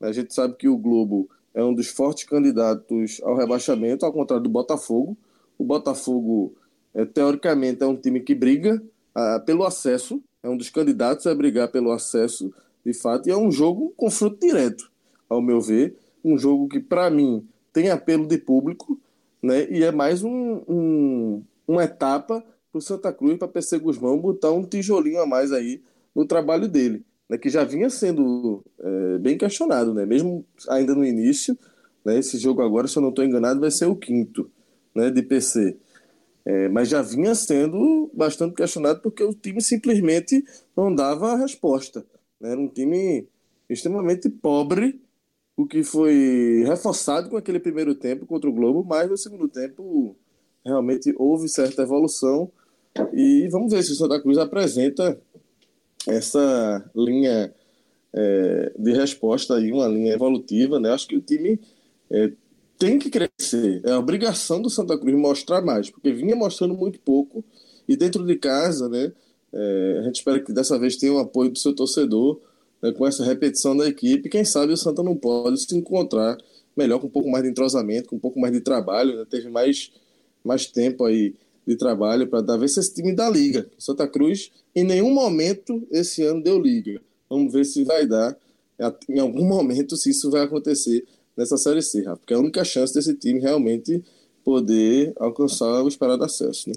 [0.00, 4.42] A gente sabe que o Globo é um dos fortes candidatos ao rebaixamento, ao contrário
[4.42, 5.16] do Botafogo.
[5.58, 6.54] O Botafogo,
[6.94, 8.82] é, teoricamente, é um time que briga
[9.14, 12.52] ah, pelo acesso, é um dos candidatos a brigar pelo acesso,
[12.84, 14.90] de fato, e é um jogo, um confronto direto,
[15.32, 15.96] ao meu ver.
[16.24, 19.00] Um jogo que, para mim, tem apelo de público,
[19.42, 19.68] né?
[19.70, 24.50] e é mais um, um uma etapa para o Santa Cruz, para PC Guzmão, botar
[24.50, 25.82] um tijolinho a mais aí
[26.14, 27.38] no trabalho dele, né?
[27.38, 30.04] que já vinha sendo é, bem questionado, né?
[30.04, 31.56] mesmo ainda no início.
[32.04, 32.18] Né?
[32.18, 34.50] Esse jogo agora, se eu não estou enganado, vai ser o quinto
[34.94, 35.76] né, de PC.
[36.44, 40.44] É, mas já vinha sendo bastante questionado porque o time simplesmente
[40.76, 42.04] não dava a resposta.
[42.40, 42.50] Né?
[42.52, 43.28] Era um time
[43.68, 45.00] extremamente pobre,
[45.62, 50.16] o que foi reforçado com aquele primeiro tempo contra o Globo, mas no segundo tempo
[50.64, 52.50] realmente houve certa evolução.
[53.12, 55.18] E vamos ver se o Santa Cruz apresenta
[56.06, 57.54] essa linha
[58.12, 60.80] é, de resposta aí, uma linha evolutiva.
[60.80, 60.90] Né?
[60.90, 61.60] Acho que o time
[62.10, 62.32] é,
[62.78, 63.80] tem que crescer.
[63.84, 67.44] É a obrigação do Santa Cruz mostrar mais, porque vinha mostrando muito pouco.
[67.88, 69.12] E dentro de casa, né,
[69.52, 72.40] é, a gente espera que dessa vez tenha o apoio do seu torcedor,
[72.82, 74.28] né, com essa repetição da equipe.
[74.28, 76.36] Quem sabe o Santa não pode se encontrar
[76.76, 79.16] melhor, com um pouco mais de entrosamento, com um pouco mais de trabalho.
[79.16, 79.92] Né, teve mais,
[80.44, 81.34] mais tempo aí
[81.66, 83.66] de trabalho para dar ver se esse time dá liga.
[83.78, 87.00] Santa Cruz, em nenhum momento esse ano deu liga.
[87.30, 88.36] Vamos ver se vai dar,
[89.08, 91.04] em algum momento, se isso vai acontecer
[91.36, 94.02] nessa Série C, Rafa, porque é a única chance desse time realmente
[94.44, 96.68] poder alcançar o esperado acesso.
[96.68, 96.74] Né?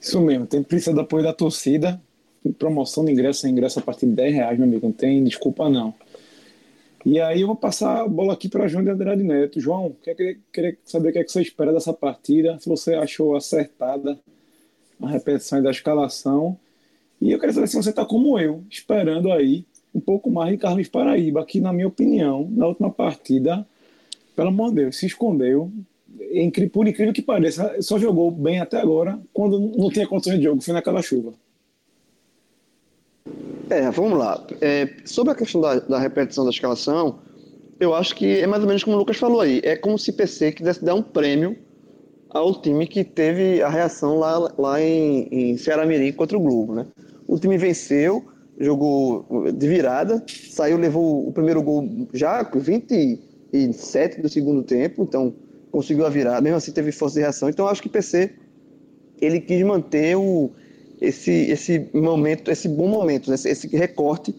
[0.00, 2.00] Isso mesmo, tem precisa do apoio da torcida,
[2.58, 5.94] promoção de ingresso, ingresso a partir de 10 reais, meu amigo, não tem desculpa não.
[7.04, 9.60] E aí eu vou passar a bola aqui para João de Andrade Neto.
[9.60, 13.36] João, queria, queria saber o que, é que você espera dessa partida, se você achou
[13.36, 14.18] acertada
[15.00, 16.58] a repetição da escalação.
[17.20, 20.58] E eu queria saber se você está como eu, esperando aí um pouco mais de
[20.58, 23.66] Carlos Paraíba, que na minha opinião, na última partida,
[24.36, 25.72] pelo amor de Deus, se escondeu.
[26.72, 30.60] Por incrível que pareça, só jogou bem até agora, quando não tinha condições de jogo,
[30.60, 31.32] foi naquela chuva.
[33.70, 34.46] É, vamos lá.
[34.60, 37.18] É, sobre a questão da, da, repetição da escalação,
[37.78, 39.60] eu acho que é mais ou menos como o Lucas falou aí.
[39.62, 41.56] É como se PC quisesse dar um prêmio
[42.30, 46.74] ao time que teve a reação lá, lá em, em Ceará Mirim contra o Globo,
[46.74, 46.86] né?
[47.26, 48.24] O time venceu,
[48.58, 53.20] jogou de virada, saiu, levou o primeiro gol já com 20
[53.52, 55.34] e 7 do segundo tempo, então
[55.70, 57.48] conseguiu a virada, mesmo assim teve força de reação.
[57.48, 58.34] Então acho que PC
[59.20, 60.50] ele quis manter o,
[61.00, 64.34] esse, esse momento, esse bom momento, esse, esse recorte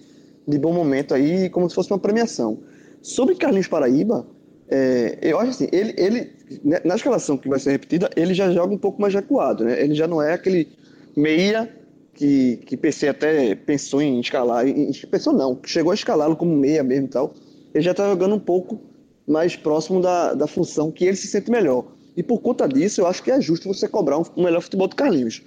[0.47, 2.59] de bom momento aí, como se fosse uma premiação.
[3.01, 4.25] Sobre Carlinhos Paraíba,
[4.67, 6.31] é, eu acho assim, ele, ele,
[6.63, 9.81] né, na escalação que vai ser repetida, ele já joga um pouco mais recuado, né?
[9.81, 10.67] Ele já não é aquele
[11.15, 11.69] meia
[12.13, 16.83] que, que PC até pensou em escalar, em, pensou não, chegou a escalá-lo como meia
[16.83, 17.33] mesmo e tal.
[17.73, 18.79] Ele já está jogando um pouco
[19.27, 21.85] mais próximo da, da função que ele se sente melhor.
[22.17, 24.87] E por conta disso, eu acho que é justo você cobrar um, um melhor futebol
[24.87, 25.41] do Carlinhos.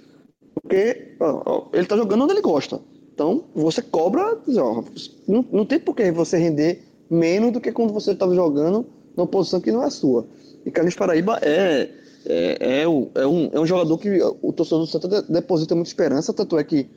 [0.53, 2.79] Porque ó, ele está jogando onde ele gosta.
[3.13, 4.83] Então, você cobra, ó,
[5.27, 8.85] não, não tem por que você render menos do que quando você estava jogando
[9.15, 10.25] numa posição que não é sua.
[10.65, 11.89] E Carlinhos Paraíba é,
[12.25, 15.89] é, é, um, é, um, é um jogador que o torcedor do Santa deposita muita
[15.89, 16.87] esperança, tanto é que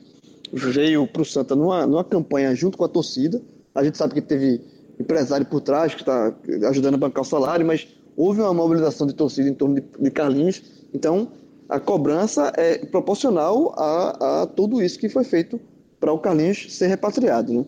[0.51, 3.41] veio para o Santa numa, numa campanha junto com a torcida.
[3.75, 4.61] A gente sabe que teve
[4.99, 6.33] empresário por trás que está
[6.69, 10.09] ajudando a bancar o salário, mas houve uma mobilização de torcida em torno de, de
[10.09, 10.63] Carlinhos.
[10.93, 11.27] Então,
[11.69, 15.59] a cobrança é proporcional a, a tudo isso que foi feito
[15.99, 17.53] para o Carlinhos ser repatriado.
[17.53, 17.65] Né?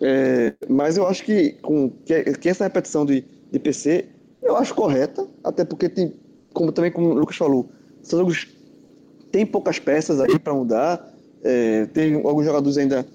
[0.00, 4.06] É, mas eu acho que, com, que, que, essa repetição de, de PC
[4.42, 6.12] eu acho correta, até porque tem,
[6.52, 7.68] como também como o Lucas falou,
[8.02, 8.48] São jogos
[9.32, 13.06] tem poucas peças aí para mudar, é, tem alguns jogadores ainda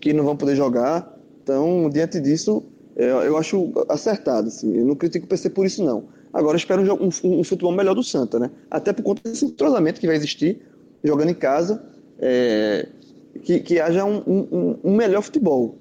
[0.00, 2.62] que não vão poder jogar, então diante disso
[2.96, 6.04] é, eu acho acertado, assim, eu não critico o PC por isso não.
[6.32, 8.50] Agora eu espero um, um, um, futebol melhor do Santa, né?
[8.70, 10.60] Até por conta desse entrosamento que vai existir
[11.02, 11.82] jogando em casa.
[12.18, 12.88] É,
[13.42, 15.78] que, que haja um, um, melhor futebol.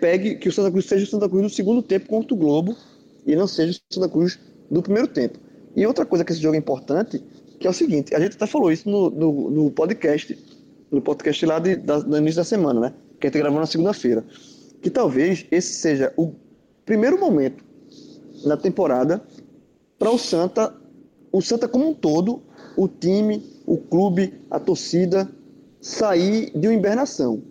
[0.00, 2.76] Pegue que o Santa Cruz seja o Santa Cruz no segundo tempo contra o Globo
[3.26, 4.38] e não seja o Santa Cruz
[4.70, 5.38] do primeiro tempo.
[5.76, 7.22] E outra coisa que esse jogo é importante,
[7.58, 10.36] que é o seguinte, a gente até falou isso no, no, no podcast,
[10.90, 12.94] no podcast lá de, da, no início da semana, né?
[13.20, 14.24] Que a gente gravou na segunda-feira.
[14.80, 16.32] Que talvez esse seja o
[16.84, 17.62] primeiro momento
[18.44, 19.22] na temporada
[20.00, 20.74] para o Santa,
[21.30, 22.42] o Santa como um todo,
[22.74, 25.30] o time, o clube, a torcida,
[25.78, 27.42] sair de uma hibernação.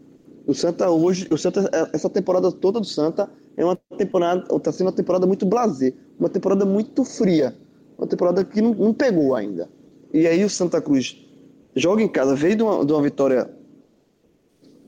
[0.48, 4.88] O Santa hoje, o Santa, essa temporada toda do Santa é uma temporada, está sendo
[4.88, 7.56] uma temporada muito blazer, uma temporada muito fria,
[7.96, 9.70] uma temporada que não, não, pegou ainda.
[10.12, 11.24] E aí o Santa Cruz
[11.76, 13.48] joga em casa, veio de uma, de uma vitória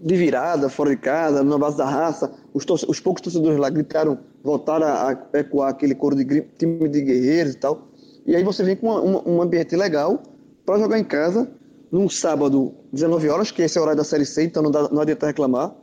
[0.01, 2.33] de virada, fora de casa, na base da raça.
[2.55, 7.53] Os, os poucos torcedores lá gritaram, voltaram a, ecoar aquele coro de time de guerreiros
[7.53, 7.87] e tal.
[8.25, 10.21] E aí você vem com uma, uma, um ambiente legal
[10.65, 11.49] para jogar em casa
[11.91, 14.87] num sábado, 19 horas, que esse é o horário da Série C, então não, dá,
[14.89, 15.75] não adianta reclamar,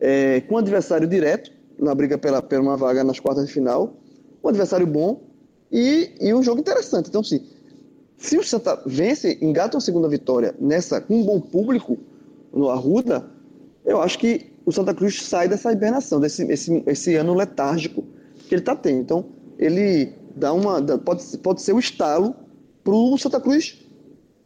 [0.00, 3.94] é, com um adversário direto, na briga pela, pela uma vaga nas quartas de final,
[4.42, 5.20] um adversário bom
[5.70, 7.08] e, e um jogo interessante.
[7.08, 7.46] Então, sim,
[8.16, 11.98] se o Santa vence, engata uma segunda vitória nessa, com um bom público
[12.52, 13.26] no Arruda,
[13.84, 18.04] eu acho que o Santa Cruz sai dessa hibernação, desse esse, esse ano letárgico
[18.48, 19.00] que ele está tendo.
[19.00, 19.24] Então,
[19.58, 20.82] ele dá uma.
[20.98, 22.34] Pode, pode ser o estalo
[22.82, 23.78] para o Santa Cruz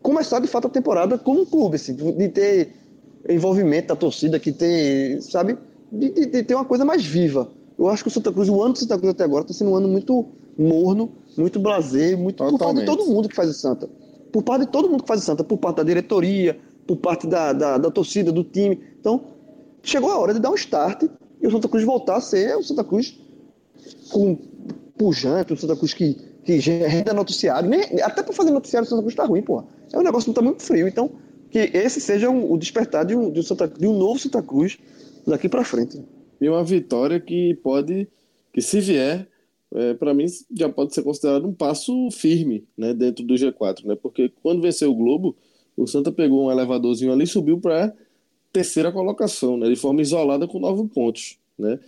[0.03, 2.75] começar de fato a temporada como um clube, assim, de ter
[3.27, 5.57] envolvimento da torcida, que ter, sabe,
[5.91, 7.51] de, de, de, ter uma coisa mais viva.
[7.79, 9.71] Eu acho que o Santa Cruz, o ano do Santa Cruz até agora, está sendo
[9.71, 10.27] um ano muito
[10.59, 12.59] morno, muito blazer, muito Totalmente.
[12.59, 13.89] por parte de todo mundo que faz o Santa.
[14.31, 17.27] Por parte de todo mundo que faz o Santa, por parte da diretoria, por parte
[17.27, 18.79] da, da, da torcida, do time.
[19.01, 19.25] Então,
[19.85, 21.05] chegou a hora de dar um start
[21.41, 23.19] e o Santa Cruz voltar a ser o Santa Cruz
[24.11, 24.37] com
[24.99, 27.69] pujante, o Santa Cruz que, que renda noticiário.
[27.69, 30.31] Nem, até para fazer noticiário o Santa Cruz está ruim, porra é um negócio que
[30.31, 30.89] está muito frio.
[30.89, 31.13] Então,
[31.51, 34.43] que esse seja um, o despertar de um, de um, Santa, de um novo Santa
[34.43, 34.79] Cruz
[35.27, 36.03] daqui para frente.
[36.41, 38.09] E uma vitória que pode,
[38.53, 39.29] que se vier,
[39.73, 43.97] é, para mim já pode ser considerado um passo firme né, dentro do G4, né?
[44.01, 45.37] Porque quando venceu o Globo,
[45.77, 47.95] o Santa pegou um elevadorzinho ali e subiu para
[48.55, 51.79] terceira colocação, né, de forma isolada com nove pontos, né?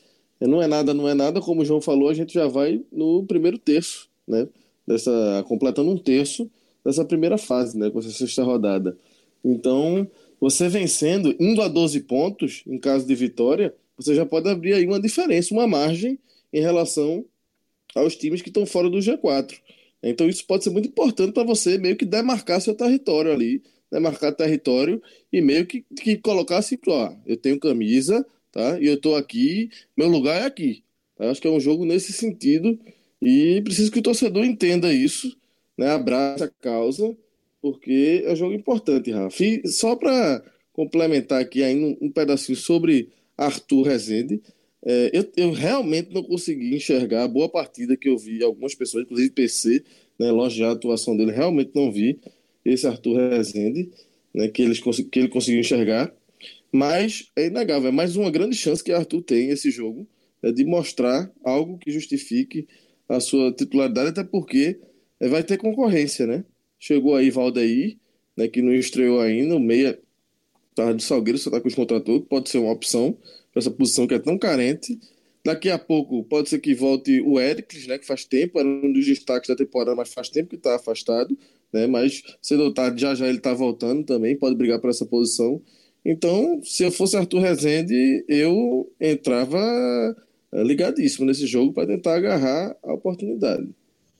[0.41, 3.25] Não é nada, não é nada, como o João falou, a gente já vai no
[3.25, 4.49] primeiro terço, né?
[4.87, 6.51] Dessa, completando um terço
[6.85, 8.99] dessa primeira fase, né, com essa sexta rodada.
[9.45, 10.07] Então,
[10.41, 14.87] você vencendo, indo a 12 pontos, em caso de vitória, você já pode abrir aí
[14.87, 16.19] uma diferença, uma margem
[16.53, 17.25] em relação
[17.95, 19.55] aos times que estão fora do G4.
[20.03, 24.35] Então, isso pode ser muito importante para você meio que demarcar seu território ali, demarcar
[24.35, 28.81] território e meio que, que colocar assim, ó, eu tenho camisa, tá?
[28.81, 30.83] E eu estou aqui, meu lugar é aqui.
[31.19, 32.79] Eu acho que é um jogo nesse sentido
[33.23, 35.37] e preciso que o torcedor entenda isso
[35.77, 37.17] né, abraça a causa,
[37.61, 39.45] porque é um jogo importante, Rafa.
[39.45, 44.41] E só para complementar aqui ainda um, pedacinho sobre Arthur Rezende,
[44.85, 49.05] é, eu, eu, realmente não consegui enxergar a boa partida que eu vi algumas pessoas,
[49.05, 49.85] inclusive PC,
[50.19, 52.19] né, elogiar a atuação dele, realmente não vi
[52.71, 53.91] esse Arthur Rezende,
[54.35, 56.13] né, que, eles, que ele conseguiu enxergar,
[56.73, 60.07] mas é inegável, é mais uma grande chance que Arthur tem esse jogo,
[60.43, 62.67] é de mostrar algo que justifique
[63.09, 64.79] a sua titularidade, até porque
[65.21, 66.45] é, vai ter concorrência, né?
[66.79, 67.97] Chegou aí Valdeir,
[68.37, 69.99] né, que não estreou ainda, o meia
[70.75, 73.17] tá de Salgueiro, você tá com os contratou, pode ser uma opção
[73.51, 74.99] para essa posição que é tão carente.
[75.43, 78.93] Daqui a pouco pode ser que volte o Éricles, né, que faz tempo, era um
[78.93, 81.37] dos destaques da temporada, mas faz tempo que está afastado,
[81.73, 85.07] né, mas cedo ou tarde já já ele está voltando também, pode brigar por essa
[85.07, 85.61] posição.
[86.05, 89.59] Então, se eu fosse Arthur Rezende, eu entrava
[90.53, 93.69] eh, ligadíssimo nesse jogo para tentar agarrar a oportunidade.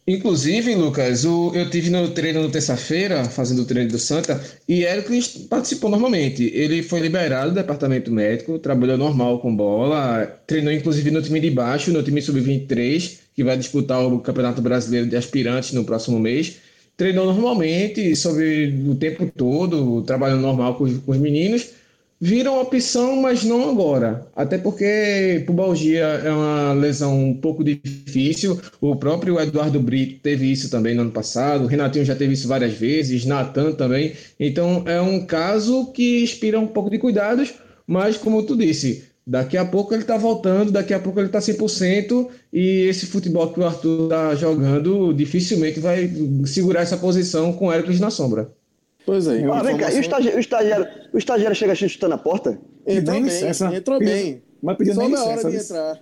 [0.09, 4.85] Inclusive, Lucas, o, eu tive no treino no terça-feira, fazendo o treino do Santa, e
[4.85, 6.45] Hércules participou normalmente.
[6.55, 11.51] Ele foi liberado do departamento médico, trabalhou normal com bola, treinou inclusive no time de
[11.51, 16.59] baixo, no time sub-23, que vai disputar o Campeonato Brasileiro de Aspirantes no próximo mês.
[16.97, 21.75] Treinou normalmente, sobre o tempo todo, trabalhando normal com, com os meninos
[22.21, 24.27] viram opção, mas não agora.
[24.35, 28.61] Até porque pubalgia é uma lesão um pouco difícil.
[28.81, 31.65] O próprio Eduardo Brito teve isso também no ano passado.
[31.65, 33.25] O Renatinho já teve isso várias vezes.
[33.25, 34.15] Natan também.
[34.41, 37.55] Então é um caso que inspira um pouco de cuidados.
[37.87, 41.41] Mas como tu disse, daqui a pouco ele está voltando, daqui a pouco ele está
[41.41, 42.29] 100%.
[42.53, 46.11] E esse futebol que o Arthur está jogando dificilmente vai
[46.45, 48.53] segurar essa posição com o Hércules na sombra.
[49.05, 49.45] Pois é.
[49.45, 52.59] Ah, vem cá, e o estagiário, o estagiário, o estagiário chega chutando a porta?
[52.87, 53.75] Entrou bem, licença.
[53.75, 54.43] entrou bem.
[54.63, 56.01] Mas pediu Só na hora de entrar.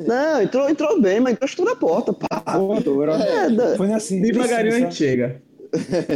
[0.00, 2.40] Não, entrou, entrou bem, mas entrou chutando a porta, pá.
[2.40, 4.20] Pô, é, Foi assim.
[4.22, 5.42] Devagarinho a gente chega.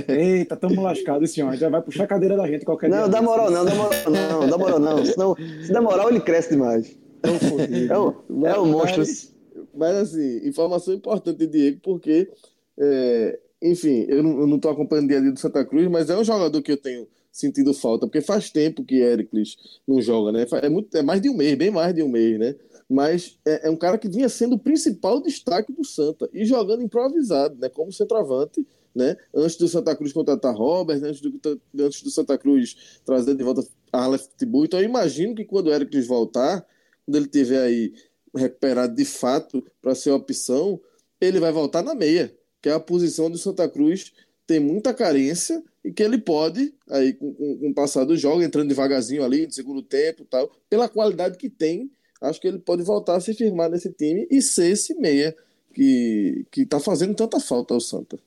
[0.08, 1.58] Eita, tamo lascado esse homem.
[1.58, 3.06] Já vai puxar a cadeira da gente qualquer não, dia.
[3.06, 5.04] Não, dá moral não, dá moral não, dá moral não.
[5.04, 6.96] Senão, se dá moral, ele cresce demais.
[7.22, 8.98] É um, é um monstro.
[8.98, 9.34] Mas,
[9.74, 12.30] mas, assim, informação importante de Diego, porque
[12.78, 15.86] é, enfim, eu não, eu não tô acompanhando o dia a dia do Santa Cruz,
[15.88, 20.00] mas é um jogador que eu tenho sentido falta, porque faz tempo que Ericles não
[20.00, 20.46] joga, né?
[20.62, 22.56] É, muito, é mais de um mês, bem mais de um mês, né?
[22.88, 26.82] Mas é, é, um cara que vinha sendo o principal destaque do Santa e jogando
[26.82, 27.68] improvisado, né?
[27.68, 29.16] Como centroavante, né?
[29.34, 31.32] Antes do Santa Cruz contratar Robert, antes do,
[31.78, 34.64] antes do Santa Cruz trazer de volta Arlef Tibu.
[34.64, 36.66] Então eu imagino que quando o Ericles voltar,
[37.04, 37.92] quando ele tiver aí
[38.34, 40.80] recuperado de fato para ser opção,
[41.20, 44.12] ele vai voltar na meia, que é a posição do Santa Cruz
[44.50, 48.42] tem muita carência e que ele pode, aí com, com, com o passar do jogo,
[48.42, 51.88] entrando devagarzinho ali no segundo tempo tal, pela qualidade que tem,
[52.20, 55.36] acho que ele pode voltar a se firmar nesse time e ser esse meia
[55.72, 58.18] que, que tá fazendo tanta falta ao Santa.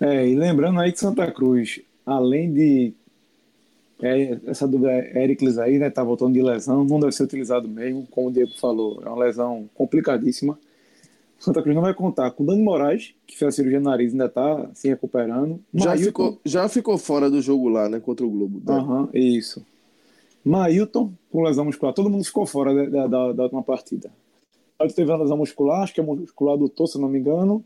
[0.00, 2.92] É, e lembrando aí que Santa Cruz, além de
[4.02, 8.06] é, essa dúvida Ericles aí, né, tá voltando de lesão, não deve ser utilizado mesmo,
[8.10, 10.58] como o Diego falou, é uma lesão complicadíssima.
[11.38, 14.26] Santa Cruz não vai contar com Dani Moraes, que fez a cirurgia no nariz, ainda
[14.26, 15.58] está se recuperando.
[15.74, 17.98] Já, ficou, já ficou fora do jogo lá, né?
[17.98, 18.62] Contra o Globo.
[18.64, 18.78] Né?
[18.78, 19.64] Aham, isso.
[20.44, 21.92] Mailton, com lesão muscular.
[21.94, 24.08] Todo mundo ficou fora da, da, da última partida.
[24.78, 27.64] Mailton teve uma lesão muscular, acho que é muscular do Tô, se não me engano.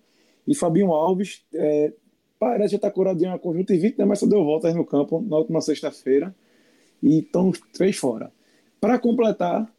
[0.48, 1.92] E Fabinho Alves é,
[2.39, 4.05] parece já estar tá curado de uma conjuntivite, né?
[4.05, 6.34] mas só deu voltas no campo na última sexta-feira.
[7.03, 8.32] E estão os três fora.
[8.80, 9.70] Para completar,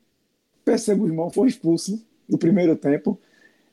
[0.64, 3.20] PC Guzmão foi expulso no primeiro tempo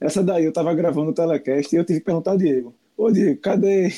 [0.04, 3.10] essa daí eu estava gravando o telecast e eu tive que perguntar ao Diego: Ô
[3.10, 3.88] Diego, cadê,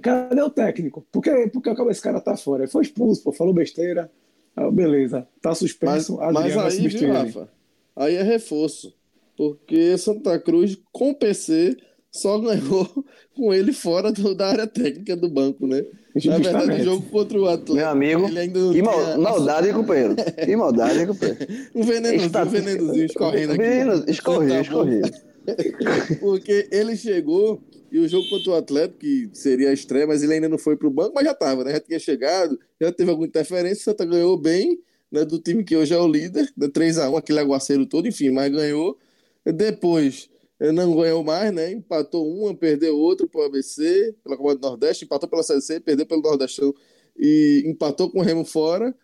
[0.00, 1.04] cadê o técnico?
[1.10, 2.62] Por que, por que esse cara tá fora?
[2.62, 4.10] Ele foi expulso, pô, falou besteira.
[4.54, 6.18] Ah, beleza, tá suspenso.
[6.18, 7.48] Mas, mas aí, viu, Rafa?
[7.96, 8.94] Aí é reforço.
[9.36, 11.76] Porque Santa Cruz, com o PC,
[12.12, 12.86] só ganhou
[13.34, 15.82] com ele fora do, da área técnica do banco, né?
[16.26, 17.74] Na verdade, o jogo contra o Atlético.
[17.74, 18.28] Meu amigo,
[18.72, 20.14] que mal, maldade, companheiro.
[20.44, 21.46] Que maldade, companheiro.
[21.74, 22.42] um venenozinho, Está...
[22.44, 23.62] um venenozinho escorrendo aqui.
[23.62, 25.02] Veneno, escorreu, escorreu.
[26.20, 30.34] Porque ele chegou e o jogo contra o Atlético, que seria a estreia, mas ele
[30.34, 31.72] ainda não foi para o banco, mas já estava, né?
[31.72, 34.78] Já tinha chegado, já teve alguma interferência, Santa ganhou bem,
[35.10, 35.24] né?
[35.24, 36.68] Do time que hoje é o líder, né?
[36.68, 38.98] 3x1, aquele aguaceiro todo, enfim, mas ganhou.
[39.44, 40.30] Depois
[40.70, 41.72] não ganhou mais, né?
[41.72, 46.06] Empatou uma, perdeu outra para o ABC, pela Copa do Nordeste, empatou pela CC, perdeu
[46.06, 46.74] pelo Nordestão
[47.18, 48.94] e empatou com o Remo fora.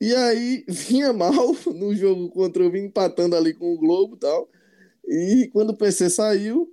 [0.00, 4.18] E aí vinha mal no jogo contra o Vinha empatando ali com o Globo e
[4.18, 4.48] tal.
[5.06, 6.72] E quando o PC saiu,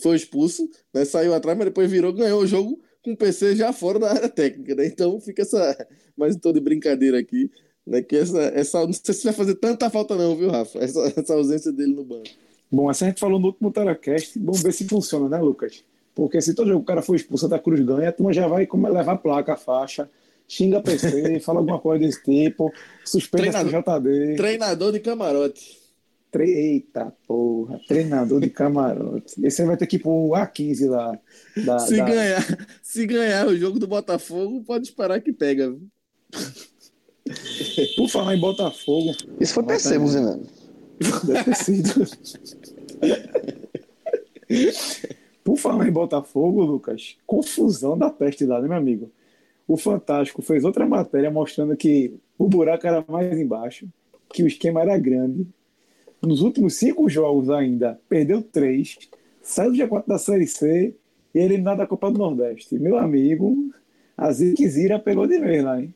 [0.00, 1.04] foi expulso, né?
[1.04, 4.28] Saiu atrás, mas depois virou, ganhou o jogo com o PC já fora da área
[4.28, 4.86] técnica, né?
[4.86, 5.86] Então fica essa.
[6.16, 7.50] Mais um de brincadeira aqui,
[7.86, 8.02] né?
[8.02, 8.84] Que essa, essa.
[8.84, 10.78] Não sei se vai fazer tanta falta, não, viu, Rafa?
[10.78, 12.28] Essa, essa ausência dele no banco.
[12.70, 14.38] Bom, essa a gente falou no último telecast.
[14.38, 15.84] Vamos ver se funciona, né, Lucas?
[16.14, 18.66] Porque se todo jogo o cara for expulso da Cruz ganha, a turma já vai
[18.66, 20.10] como levar a placa, a faixa,
[20.48, 22.72] xinga PC, fala alguma coisa desse tipo,
[23.04, 24.36] suspende a JD.
[24.36, 25.86] Treinador de camarote.
[26.38, 29.34] Eita porra, treinador de camarote.
[29.42, 31.18] Esse aí vai ter que ir pro A15 lá.
[31.64, 32.04] Da, se, da...
[32.04, 35.74] Ganhar, se ganhar o jogo do Botafogo, pode esperar que pega.
[37.96, 39.12] Por falar em Botafogo.
[39.40, 40.46] Isso foi PC, buzinando.
[41.24, 42.06] Deve ter sido.
[45.44, 49.10] Por falar em Botafogo, Lucas, confusão da peste lá, né, meu amigo?
[49.68, 53.86] O Fantástico fez outra matéria mostrando que o buraco era mais embaixo,
[54.32, 55.46] que o esquema era grande
[56.22, 58.98] nos últimos cinco jogos ainda, perdeu três,
[59.42, 60.94] saiu do G4 da Série C
[61.34, 62.78] e eliminado da Copa do Nordeste.
[62.78, 63.70] Meu amigo,
[64.16, 65.94] a Ziquezira pegou de vez lá, hein?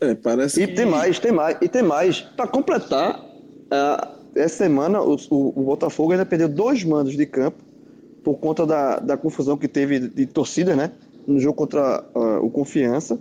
[0.00, 0.74] É, parece e que...
[0.74, 2.20] tem mais, tem mais, e tem mais.
[2.20, 7.62] Para completar, uh, essa semana o, o, o, Botafogo ainda perdeu dois mandos de campo
[8.22, 10.92] por conta da, da confusão que teve de, torcida, né?
[11.26, 13.20] No jogo contra uh, o Confiança,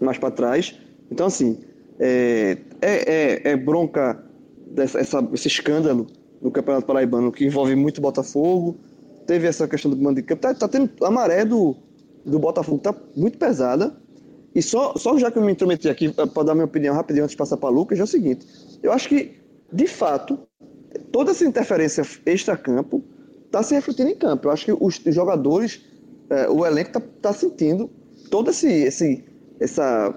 [0.00, 0.78] mais para trás.
[1.10, 1.58] Então, assim,
[1.98, 4.22] é, é, é, é bronca
[4.66, 6.06] dessa, essa, esse escândalo
[6.40, 8.76] no Campeonato Paraibano que envolve muito Botafogo.
[9.26, 10.42] Teve essa questão do mando de campo.
[10.42, 11.76] Tá, tá tendo a maré do,
[12.24, 13.96] do Botafogo tá muito pesada.
[14.54, 17.32] E só, só já que eu me intrometi aqui para dar minha opinião rapidinho antes
[17.32, 18.46] de passar para Lucas, é o seguinte:
[18.82, 19.32] eu acho que,
[19.72, 20.38] de fato,
[21.10, 23.02] toda essa interferência extra-campo
[23.46, 24.48] está se refletindo em campo.
[24.48, 25.82] Eu acho que os jogadores,
[26.30, 27.90] é, o elenco está tá sentindo
[28.30, 29.24] todo esse, esse
[29.60, 30.14] essa,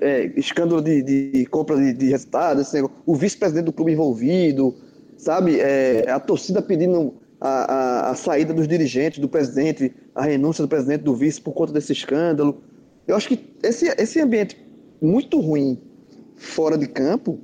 [0.00, 2.72] é, escândalo de, de compra de, de resultados,
[3.06, 4.74] o vice-presidente do clube envolvido,
[5.16, 5.60] sabe?
[5.60, 10.68] É, a torcida pedindo a, a, a, saída dos dirigentes, do presidente, a renúncia do
[10.68, 12.62] presidente do vice por conta desse escândalo.
[13.06, 14.56] Eu acho que esse, esse ambiente
[15.00, 15.80] muito ruim
[16.36, 17.38] fora de campo,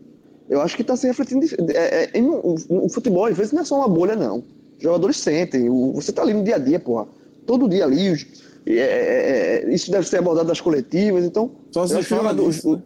[0.51, 1.47] eu acho que está se refletindo.
[1.73, 2.23] É, é,
[2.69, 4.39] o futebol, às vezes, não é só uma bolha, não.
[4.77, 5.71] Os jogadores sentem.
[5.71, 7.07] O, você está ali no dia a dia, porra.
[7.47, 8.11] Todo dia ali.
[8.11, 8.27] Os,
[8.67, 11.25] é, é, é, isso deve ser abordado nas coletivas.
[11.25, 12.83] Então, só se fala nisso, né?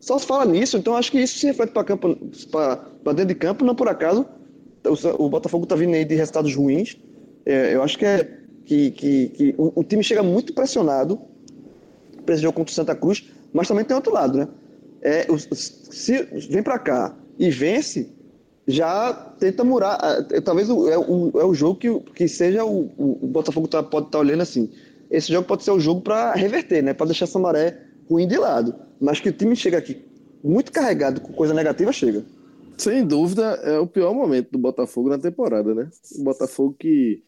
[0.00, 0.78] Só se fala nisso.
[0.78, 3.64] Então, acho que isso se reflete para dentro de campo.
[3.64, 4.26] Não por acaso,
[4.84, 6.96] o, o Botafogo está vindo aí de resultados ruins.
[7.44, 11.20] É, eu acho que é que, que, que o, o, time chega muito pressionado
[12.24, 14.48] para esse jogo contra o Santa Cruz, mas também tem outro lado, né?
[15.04, 18.10] É, se vem para cá e vence,
[18.66, 19.98] já tenta murar.
[20.30, 23.82] É, talvez o, é, o, é o jogo que, que seja o, o Botafogo tá,
[23.82, 24.70] pode estar tá olhando assim.
[25.10, 26.94] Esse jogo pode ser o jogo para reverter, né?
[26.94, 27.78] Para deixar essa maré
[28.08, 28.74] ruim de lado.
[29.00, 30.02] Mas que o time chega aqui
[30.42, 32.24] muito carregado com coisa negativa, chega.
[32.76, 35.88] Sem dúvida, é o pior momento do Botafogo na temporada, né?
[36.18, 37.22] O Botafogo que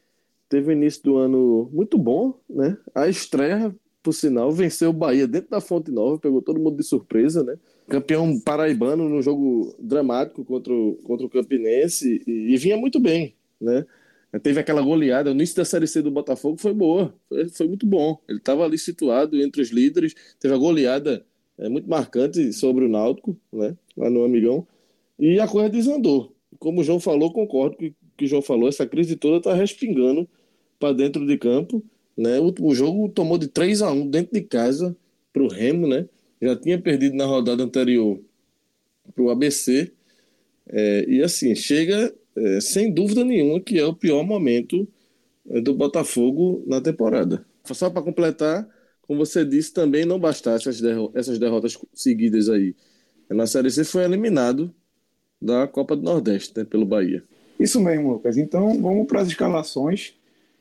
[0.48, 2.76] teve início do ano muito bom, né?
[2.94, 3.74] A estreia
[4.06, 7.58] por sinal, venceu o Bahia dentro da Fonte Nova, pegou todo mundo de surpresa, né?
[7.88, 13.34] Campeão paraibano num jogo dramático contra o, contra o Campinense e, e vinha muito bem,
[13.60, 13.84] né?
[14.44, 17.84] Teve aquela goleada, o início da Série C do Botafogo foi boa, foi, foi muito
[17.84, 18.16] bom.
[18.28, 21.26] Ele estava ali situado entre os líderes, teve a goleada
[21.58, 23.76] é, muito marcante sobre o Náutico, né?
[23.96, 24.64] Lá no Amigão,
[25.18, 26.32] e a coisa desandou.
[26.60, 30.28] Como o João falou, concordo o que o João falou, essa crise toda está respingando
[30.78, 31.82] para dentro de campo
[32.16, 32.38] né?
[32.40, 34.96] O, jogo tomou de 3 a 1 dentro de casa
[35.32, 36.08] para o Remo, né?
[36.40, 38.20] Já tinha perdido na rodada anterior
[39.14, 39.92] para o ABC.
[40.68, 44.88] É, e assim, chega é, sem dúvida nenhuma que é o pior momento
[45.50, 47.44] é, do Botafogo na temporada.
[47.64, 48.68] Só para completar,
[49.02, 52.74] como você disse, também não bastasse essas, derro essas derrotas seguidas aí.
[53.28, 54.72] Na Série C foi eliminado
[55.40, 57.22] da Copa do Nordeste, né, pelo Bahia.
[57.58, 58.36] Isso mesmo, Lucas.
[58.36, 60.14] Então vamos para as escalações.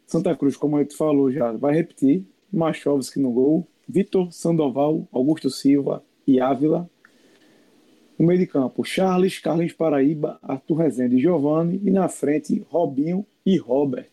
[0.06, 2.26] Santa Cruz, como a gente falou já, vai repetir.
[2.52, 6.90] Machovski no gol, Vitor Sandoval, Augusto Silva e Ávila.
[8.18, 11.82] No meio de campo, Charles, Carlinhos Paraíba, Arthur Rezende e Giovanni.
[11.84, 14.10] E na frente, Robinho e Robert.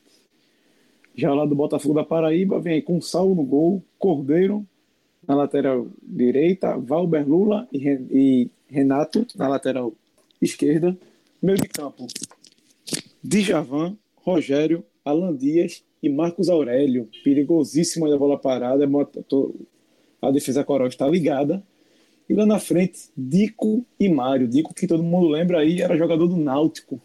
[1.14, 4.66] Já lá do Botafogo da Paraíba, vem aí com Saulo no gol, Cordeiro
[5.26, 9.92] na lateral direita, Valber Lula e Renato na lateral
[10.40, 10.96] esquerda.
[11.40, 12.06] Meio de campo,
[13.22, 17.08] Djavan, Rogério, Alan Dias e Marcos Aurélio.
[17.24, 18.88] Perigosíssimo a bola parada.
[20.20, 21.62] A defesa coral está ligada.
[22.28, 24.48] E lá na frente, Dico e Mário.
[24.48, 27.00] Dico, que todo mundo lembra aí, era jogador do Náutico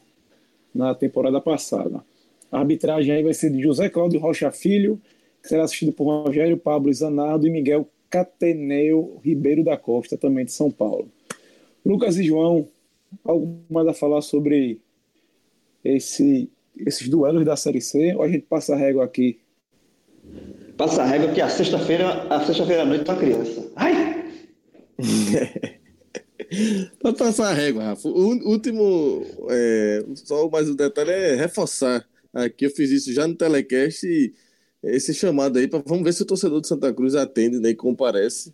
[0.74, 2.04] na temporada passada.
[2.52, 5.02] A arbitragem aí vai ser de José Cláudio Rocha Filho,
[5.42, 10.52] que será assistido por Rogério Pablo Zanardo e Miguel Cateneu Ribeiro da Costa, também de
[10.52, 11.10] São Paulo.
[11.86, 12.68] Lucas e João,
[13.24, 14.80] algo mais a falar sobre
[15.84, 16.50] esse
[16.86, 19.40] esses duelos da Série C ou a gente passa a régua aqui?
[20.78, 23.72] Passa a régua que a sexta-feira, a sexta-feira à noite é uma criança.
[23.76, 24.32] Ai!
[27.00, 28.08] Pode passar a régua, Rafa.
[28.08, 32.08] O último, é, só mais um detalhe é reforçar.
[32.34, 34.34] Aqui eu fiz isso já no telecast e
[34.84, 37.76] esse chamado aí, pra, vamos ver se o torcedor de Santa Cruz atende né, e
[37.76, 38.54] comparece.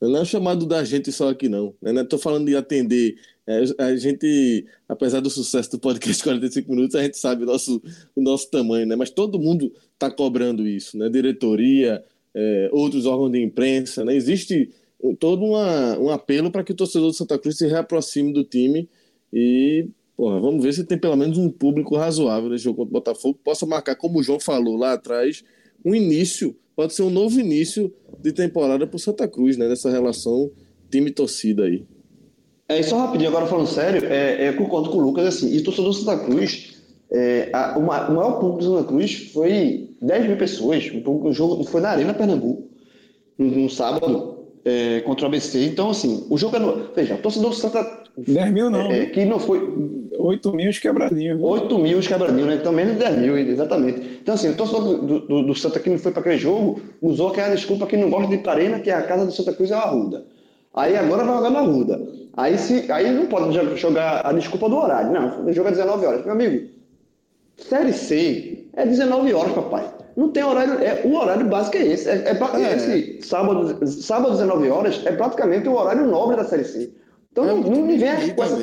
[0.00, 1.74] Não é um chamado da gente só aqui, não.
[1.80, 1.92] Né?
[1.92, 3.16] Não estou falando de atender
[3.46, 7.82] é, a gente, apesar do sucesso do podcast 45 minutos, a gente sabe o nosso,
[8.16, 8.96] o nosso tamanho, né?
[8.96, 11.08] Mas todo mundo está cobrando isso, né?
[11.10, 12.02] Diretoria,
[12.34, 14.14] é, outros órgãos de imprensa, né?
[14.14, 14.70] Existe
[15.18, 18.88] todo uma, um apelo para que o torcedor do Santa Cruz se reaproxime do time
[19.30, 22.92] e, porra, vamos ver se tem pelo menos um público razoável nesse jogo contra o
[22.92, 25.44] Botafogo possa marcar, como o João falou lá atrás,
[25.84, 27.92] um início, pode ser um novo início
[28.22, 29.68] de temporada para o Santa Cruz, né?
[29.68, 30.50] Dessa relação
[30.90, 31.84] time-torcida aí.
[32.68, 35.60] É, só rapidinho, agora falando sério, é, é, eu concordo com o Lucas, assim, e
[35.62, 40.36] torcedor do Santa Cruz, é, a, o, maior público do Santa Cruz foi 10 mil
[40.38, 42.66] pessoas, o, jogo foi na Arena Pernambuco,
[43.38, 47.50] no, sábado, é, contra o ABC, então assim, o jogo é no, veja, o torcedor
[47.50, 48.04] do Santa...
[48.16, 48.90] 10 mil não.
[48.90, 49.60] É, que não foi...
[50.16, 51.38] 8 mil quebradinhos.
[51.42, 52.54] 8 mil quebradinhos, né?
[52.54, 54.00] Então menos de 10 mil, exatamente.
[54.22, 57.28] Então, assim, o torcedor do, do, do, Santa que não foi para aquele jogo usou
[57.28, 59.80] aquela desculpa que não gosta de Itarena, que a casa do Santa Cruz é a
[59.80, 60.24] Arruda.
[60.72, 62.23] Aí agora vai jogar na Arruda.
[62.36, 65.12] Aí, se, aí não pode jogar a desculpa do horário.
[65.12, 66.24] Não, é 19 horas.
[66.24, 66.68] Meu amigo,
[67.56, 69.88] Série C é 19 horas, papai.
[70.16, 70.74] Não tem horário.
[70.82, 72.08] É, o horário básico é esse.
[72.08, 72.76] É, é, é.
[72.76, 76.90] Esse sábado, sábado 19 horas é praticamente o horário nobre da Série C.
[77.32, 78.58] Então não, não me vem com essa.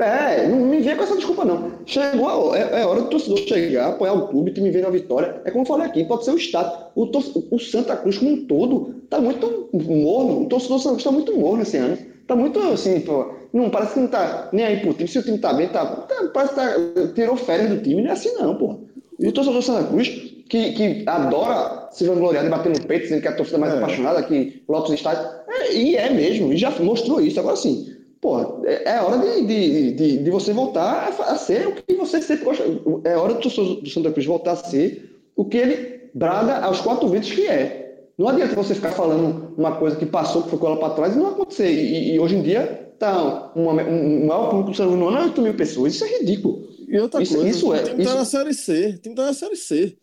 [0.00, 1.72] É, não me vem com essa desculpa, não.
[1.84, 5.40] Chegou, é, é hora do torcedor chegar, apoiar o clube, time vem na vitória.
[5.44, 6.86] É como eu falei aqui, pode ser o Estado.
[6.94, 7.04] O,
[7.50, 10.42] o Santa Cruz como um todo tá muito morno.
[10.42, 11.98] O torcedor Santa Cruz tá muito morno esse ano.
[12.28, 13.32] Tá muito assim, pô.
[13.52, 15.08] Não, parece que não tá nem aí pro time.
[15.08, 15.84] Se o time tá bem, tá.
[15.84, 18.02] tá parece que tá, tirou férias do time.
[18.02, 18.78] Não é assim, não, pô.
[19.18, 20.08] E o torcedor Santa Cruz,
[20.48, 23.72] que, que adora se vangloriar de bater no peito, dizendo que é a torcida mais
[23.72, 23.78] é.
[23.78, 25.26] apaixonada, que lota os estádios.
[25.48, 27.40] É, e é mesmo, e já mostrou isso.
[27.40, 31.72] Agora sim Pô, é, é hora de, de, de, de, você voltar a, ser o
[31.72, 32.64] que você sempre gosta.
[33.04, 37.08] É hora do, do Santa Cruz voltar a ser o que ele brada aos quatro
[37.08, 37.77] ventos que é.
[38.18, 41.14] Não adianta você ficar falando uma coisa que passou, que foi com ela para trás
[41.14, 41.70] e não acontecer.
[41.70, 45.16] E, e, hoje em dia tá uma, um, um maior público do Santa Cruz, não
[45.16, 45.94] é 8 mil pessoas.
[45.94, 46.68] Isso é ridículo.
[46.88, 48.82] E outra isso, coisa, isso é, tem que estar na Série C.
[48.94, 49.96] Tem que estar na Série C.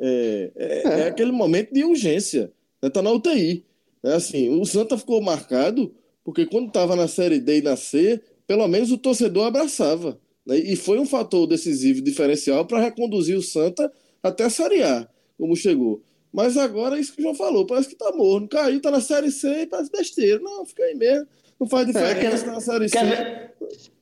[0.00, 1.00] É, é, é.
[1.02, 2.50] é aquele momento de urgência.
[2.82, 3.64] Está na UTI.
[4.02, 5.92] É assim, o Santa ficou marcado
[6.24, 10.18] porque quando estava na Série D e na C, pelo menos o torcedor abraçava.
[10.46, 10.58] Né?
[10.58, 13.90] E foi um fator decisivo, diferencial, para reconduzir o Santa
[14.22, 15.08] até a Série A,
[15.38, 16.02] como chegou.
[16.32, 18.48] Mas agora é isso que o João falou, parece que tá morno.
[18.48, 20.40] Caiu, tá na Série C e parece besteira.
[20.40, 21.26] Não, fica aí mesmo.
[21.58, 23.06] Não faz é, diferença é, quer, na Série quer C.
[23.06, 23.52] Ver,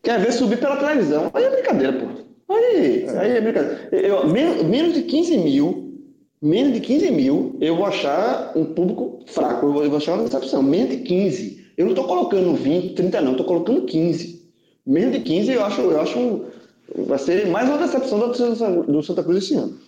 [0.02, 1.30] quer ver subir pela televisão.
[1.32, 2.54] Aí é brincadeira, pô.
[2.54, 3.88] Aí é, aí é brincadeira.
[3.92, 5.94] Eu, menos, menos de 15 mil,
[6.40, 9.66] menos de 15 mil, eu vou achar um público fraco.
[9.66, 10.62] Eu vou, eu vou achar uma decepção.
[10.62, 11.72] Menos de 15.
[11.76, 14.38] Eu não estou colocando 20, 30 não, estou colocando 15.
[14.86, 16.44] Menos de 15 eu acho, eu acho
[16.94, 19.78] vai ser mais uma decepção do Santa Cruz esse ano.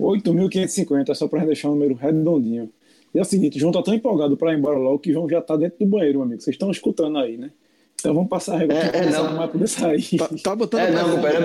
[0.00, 2.70] 8.550, só para deixar o número redondinho.
[3.14, 5.12] E é o seguinte, o João tá tão empolgado para ir embora logo que o
[5.12, 6.40] João já tá dentro do banheiro, meu amigo.
[6.40, 7.50] Vocês estão escutando aí, né?
[7.98, 9.36] Então vamos passar a regra é, é, não.
[9.36, 10.16] vai poder sair.
[10.16, 11.38] Tá, tá botando é, não, pera,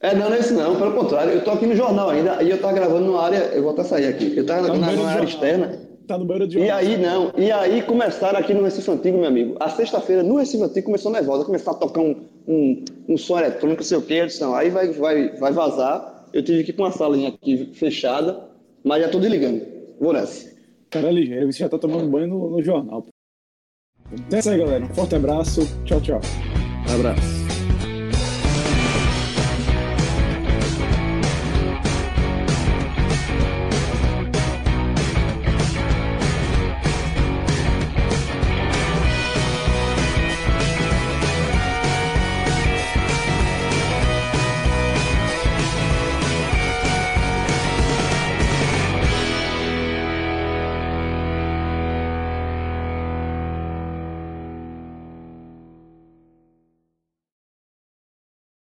[0.00, 1.32] é, é, não, não é isso não, pelo contrário.
[1.32, 3.82] Eu tô aqui no jornal ainda e eu tava gravando numa área, eu vou até
[3.82, 4.36] sair aqui.
[4.36, 5.80] Eu tava tá na, na área externa.
[6.06, 7.32] Tá no banheiro de E aí, não.
[7.36, 9.56] E aí começaram aqui no Recife Antigo, meu amigo.
[9.58, 11.44] A sexta-feira, no Recife Antigo, começou nervosa.
[11.44, 12.16] Começaram a tocar um,
[12.46, 14.26] um, um som eletrônico, não sei o quê.
[14.40, 16.13] Não, aí vai, vai, vai vazar.
[16.34, 18.50] Eu tive que ir com uma salinha aqui fechada,
[18.82, 19.64] mas já tô desligando.
[20.00, 20.52] Vou nessa.
[20.90, 21.52] Cara, é ligeiro.
[21.52, 23.06] Você já tá tomando banho no, no jornal.
[24.12, 24.84] Então é isso aí, galera.
[24.84, 25.60] Um forte abraço.
[25.84, 26.20] Tchau, tchau.
[26.92, 27.43] abraço.